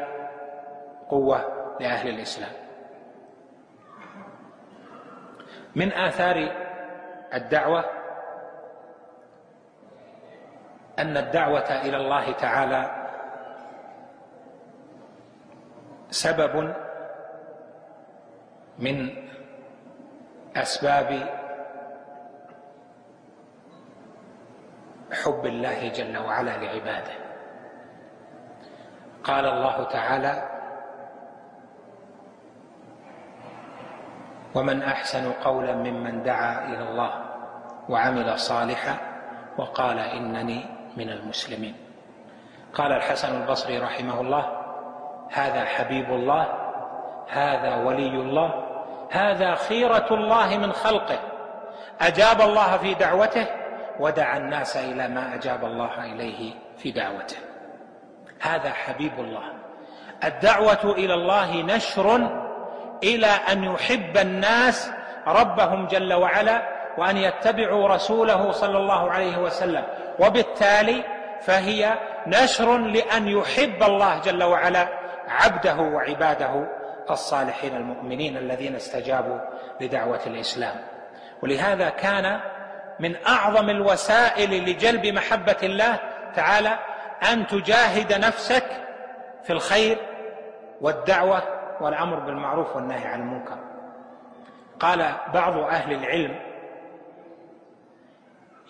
[1.09, 1.45] قوة
[1.79, 2.51] لأهل الإسلام.
[5.75, 6.51] من آثار
[7.33, 7.85] الدعوة
[10.99, 13.02] أن الدعوة إلى الله تعالى
[16.13, 16.73] سبب
[18.79, 19.09] من
[20.53, 21.09] أسباب
[25.13, 27.15] حب الله جل وعلا لعباده.
[29.23, 30.49] قال الله تعالى
[34.55, 37.11] ومن أحسن قولا ممن دعا إلى الله
[37.89, 38.95] وعمل صالحا
[39.57, 40.65] وقال إنني
[40.97, 41.75] من المسلمين.
[42.73, 44.62] قال الحسن البصري رحمه الله
[45.33, 46.47] هذا حبيب الله
[47.29, 48.63] هذا ولي الله
[49.11, 51.19] هذا خيرة الله من خلقه.
[52.01, 53.47] أجاب الله في دعوته
[53.99, 57.37] ودعا الناس إلى ما أجاب الله إليه في دعوته.
[58.41, 59.43] هذا حبيب الله.
[60.23, 62.15] الدعوة إلى الله نشر
[63.03, 64.91] إلى أن يحب الناس
[65.27, 66.61] ربهم جل وعلا
[66.97, 69.83] وأن يتبعوا رسوله صلى الله عليه وسلم.
[70.19, 71.03] وبالتالي
[71.41, 71.93] فهي
[72.27, 75.02] نشر لأن يحب الله جل وعلا.
[75.27, 76.67] عبده وعباده
[77.09, 79.39] الصالحين المؤمنين الذين استجابوا
[79.81, 80.75] لدعوة الإسلام.
[81.43, 82.39] ولهذا كان
[82.99, 85.99] من أعظم الوسائل لجلب محبة الله
[86.35, 86.79] تعالى
[87.31, 88.65] أن تجاهد نفسك
[89.43, 89.97] في الخير
[90.81, 91.43] والدعوة
[91.81, 93.57] والأمر بالمعروف والنهي عن المنكر.
[94.79, 96.39] قال بعض أهل العلم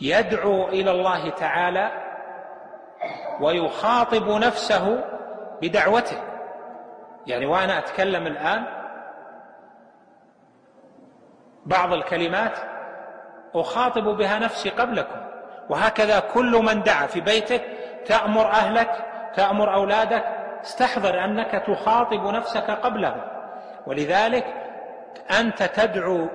[0.01, 1.91] يدعو إلى الله تعالى
[3.41, 5.04] ويخاطب نفسه
[5.62, 6.32] بدعوته.
[7.28, 8.65] يعني وأنا أتكلم الآن
[11.65, 12.57] بعض الكلمات
[13.55, 15.24] أخاطب بها نفسي قبلكم.
[15.69, 17.61] وهكذا كل من دعا في بيتك
[18.05, 19.05] تأمر أهلك
[19.36, 20.24] تأمر أولادك
[20.63, 23.15] استحضر أنك تخاطب نفسك قبله
[23.88, 24.45] ولذلك
[25.39, 26.28] أنت تدعو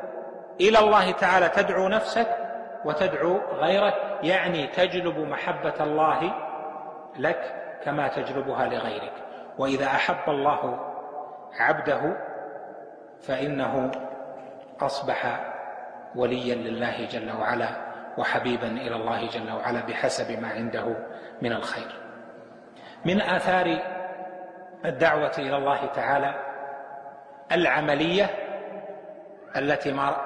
[0.60, 2.36] إلى الله تعالى تدعو نفسك
[2.84, 6.34] وتدعو غيرك يعني تجلب محبة الله
[7.18, 9.12] لك كما تجلبها لغيرك.
[9.58, 10.78] وإذا أحب الله
[11.58, 12.16] عبده
[13.22, 13.90] فإنه
[14.80, 15.40] أصبح
[16.14, 17.68] وليا لله جل وعلا
[18.18, 20.96] وحبيبا إلى الله جل وعلا بحسب ما عنده
[21.42, 22.00] من الخير.
[23.04, 23.78] من آثار
[24.84, 26.34] الدعوة إلى الله تعالى
[27.52, 28.30] العملية
[29.56, 30.16] التي ما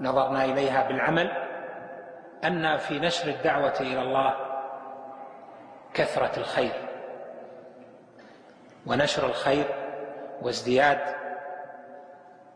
[0.00, 1.30] نظرنا إليها بالعمل
[2.44, 4.34] أن في نشر الدعوة إلى الله
[5.94, 6.91] كثرة الخير.
[8.86, 9.64] ونشر الخير
[10.42, 10.98] وازدياد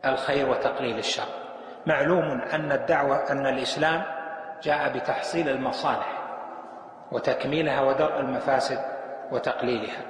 [0.04, 1.28] الخير وتقليل الشر.
[1.86, 4.02] معلوم أن الدعوة أن الإسلام
[4.62, 6.22] جاء بتحصيل المصالح
[7.12, 8.78] وتكميلها ودرء المفاسد
[9.32, 10.02] وتقليلها.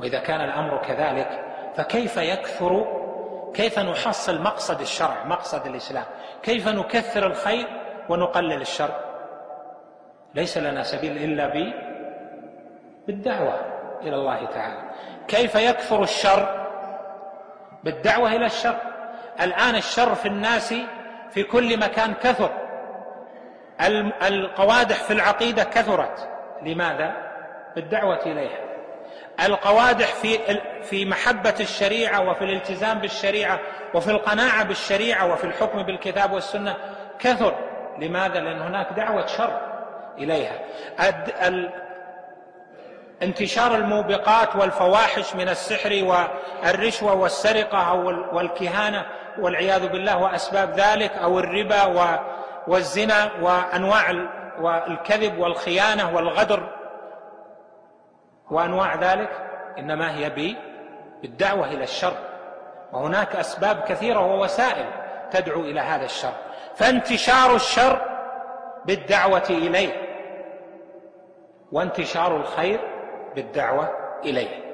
[0.00, 1.44] وإذا كان الأمر كذلك
[1.76, 2.86] فكيف يكثر
[3.54, 6.04] كيف نحصل مقصد الشرع مقصد الإسلام؟
[6.42, 7.66] كيف نكثر الخير
[8.08, 8.90] ونقلل الشر؟
[10.34, 11.46] ليس لنا سبيل إلا
[13.06, 13.60] بالدعوة
[14.02, 14.90] إلى الله تعالى.
[15.28, 16.66] كيف يكثر الشر؟
[17.84, 18.76] بالدعوة إلى الشر.
[19.40, 20.74] الآن الشر في الناس
[21.30, 22.50] في كل مكان كثر.
[24.22, 26.28] القوادح في العقيدة كثرت.
[26.62, 27.12] لماذا؟
[27.76, 28.58] بالدعوة إليها.
[29.44, 30.38] القوادح في
[30.82, 33.58] في محبة الشريعة وفي الالتزام بالشريعة
[33.94, 36.76] وفي القناعة بالشريعة وفي الحكم بالكتاب والسنة
[37.18, 37.54] كثر.
[37.98, 39.60] لماذا؟ لأن هناك دعوة شر
[40.18, 40.60] إليها.
[43.22, 46.04] انتشار الموبقات والفواحش من السحر
[46.64, 47.94] والرشوة والسرقة
[48.32, 49.06] والكهانة
[49.38, 51.84] والعياذ بالله وأسباب ذلك أو الربا
[52.68, 54.10] والزنا وأنواع
[54.86, 56.68] الكذب والخيانة والغدر
[58.50, 59.30] وأنواع ذلك
[59.78, 60.30] إنما هي
[61.22, 62.16] بالدعوة إلى الشر
[62.92, 64.86] وهناك أسباب كثيرة ووسائل
[65.30, 66.32] تدعو إلى هذا الشر
[66.74, 68.00] فانتشار الشر
[68.84, 70.06] بالدعوة إليه
[71.72, 72.95] وانتشار الخير
[73.36, 73.90] بالدعوة
[74.24, 74.66] إليه.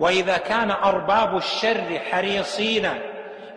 [0.00, 2.88] وإذا كان أرباب الشر حريصين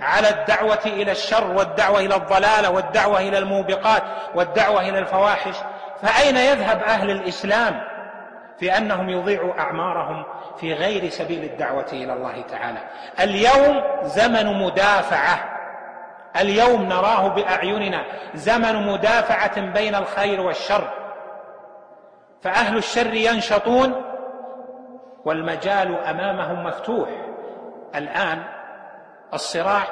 [0.01, 4.03] على الدعوة إلى الشر والدعوة إلى الضلالة والدعوة إلى الموبقات
[4.35, 5.55] والدعوة إلى الفواحش
[6.01, 7.81] فأين يذهب أهل الإسلام
[8.59, 10.25] في أنهم يضيعوا أعمارهم
[10.59, 12.79] في غير سبيل الدعوة إلى الله تعالى؟
[13.19, 15.51] اليوم زمن مدافعة.
[16.41, 20.87] اليوم نراه بأعيننا زمن مدافعة بين الخير والشر.
[22.43, 24.04] فأهل الشر ينشطون
[25.25, 27.09] والمجال أمامهم مفتوح.
[27.95, 28.43] الآن
[29.33, 29.83] الصراع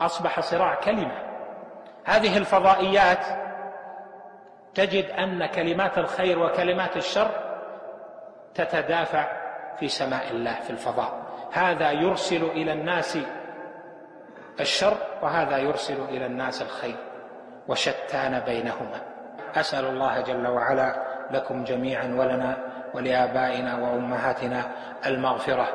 [0.00, 1.22] أصبح صراع كلمة.
[2.04, 3.26] هذه الفضائيات
[4.74, 7.30] تجد أن كلمات الخير وكلمات الشر
[8.54, 9.26] تتدافع
[9.76, 11.12] في سماء الله في الفضاء.
[11.52, 13.18] هذا يرسل إلى الناس
[14.60, 16.96] الشر وهذا يرسل إلى الناس الخير.
[17.68, 19.00] وشتان بينهما.
[19.56, 22.56] أسأل الله جل وعلا لكم جميعا ولنا
[22.96, 24.62] ولآبائنا وأمهاتنا
[25.06, 25.66] المغفرة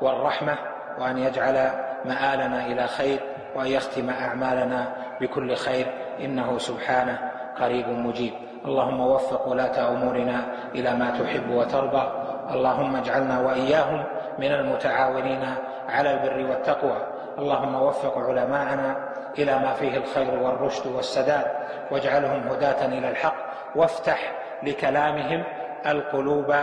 [0.00, 0.58] والرحمة
[0.98, 1.70] وأن يجعل
[2.04, 3.20] مآلنا إلى خير
[3.56, 4.86] وأن يختم أعمالنا
[5.20, 5.86] بكل خير
[6.20, 7.18] إنه سبحانه
[7.60, 8.32] قريب مجيب.
[8.64, 10.44] اللهم وفق ولاة أمورنا
[10.74, 12.12] إلى ما تحب وترضى.
[12.50, 14.04] اللهم اجعلنا وإياهم
[14.38, 15.54] من المتعاونين
[15.88, 17.06] على البر والتقوى.
[17.38, 18.96] اللهم وفق علماءنا
[19.38, 21.46] إلى ما فيه الخير والرشد والسداد.
[21.90, 23.34] واجعلهم هداة إلى الحق.
[23.76, 25.44] وافتح لكلامهم
[25.86, 26.54] القلوب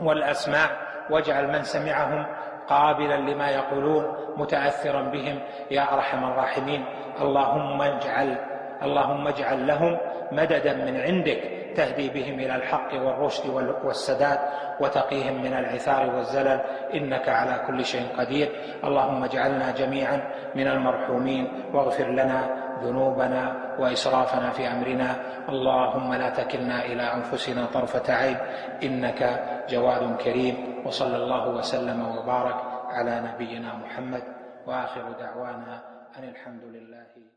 [0.00, 0.70] والأسماع
[1.10, 2.26] واجعل من سمعهم
[2.66, 5.40] قابلا لما يقولون متاثرا بهم.
[5.70, 6.84] يا أرحم الراحمين
[7.20, 8.36] اللهم اجعل
[8.82, 9.98] اللهم اجعل لهم
[10.32, 11.40] مددا من عندك
[11.76, 13.46] تهدي بهم إلى الحق والرشد
[13.84, 14.38] والسداد
[14.80, 16.60] وتقيهم من العثار والزلل.
[16.94, 18.48] إنك على كل شيء قدير.
[18.84, 20.20] اللهم اجعلنا جميعا
[20.54, 21.70] من المرحومين.
[21.74, 25.16] واغفر لنا ذنوبنا وإسرافنا في أمرنا.
[25.48, 28.36] اللهم لا تكلنا إلى أنفسنا طرفة عين.
[28.82, 29.20] إنك
[29.68, 30.86] جواد كريم.
[30.86, 32.56] وصلى الله وسلم وبارك
[32.88, 34.22] على نبينا محمد.
[34.66, 35.80] وآخر دعوانا
[36.18, 37.33] أن الحمد لله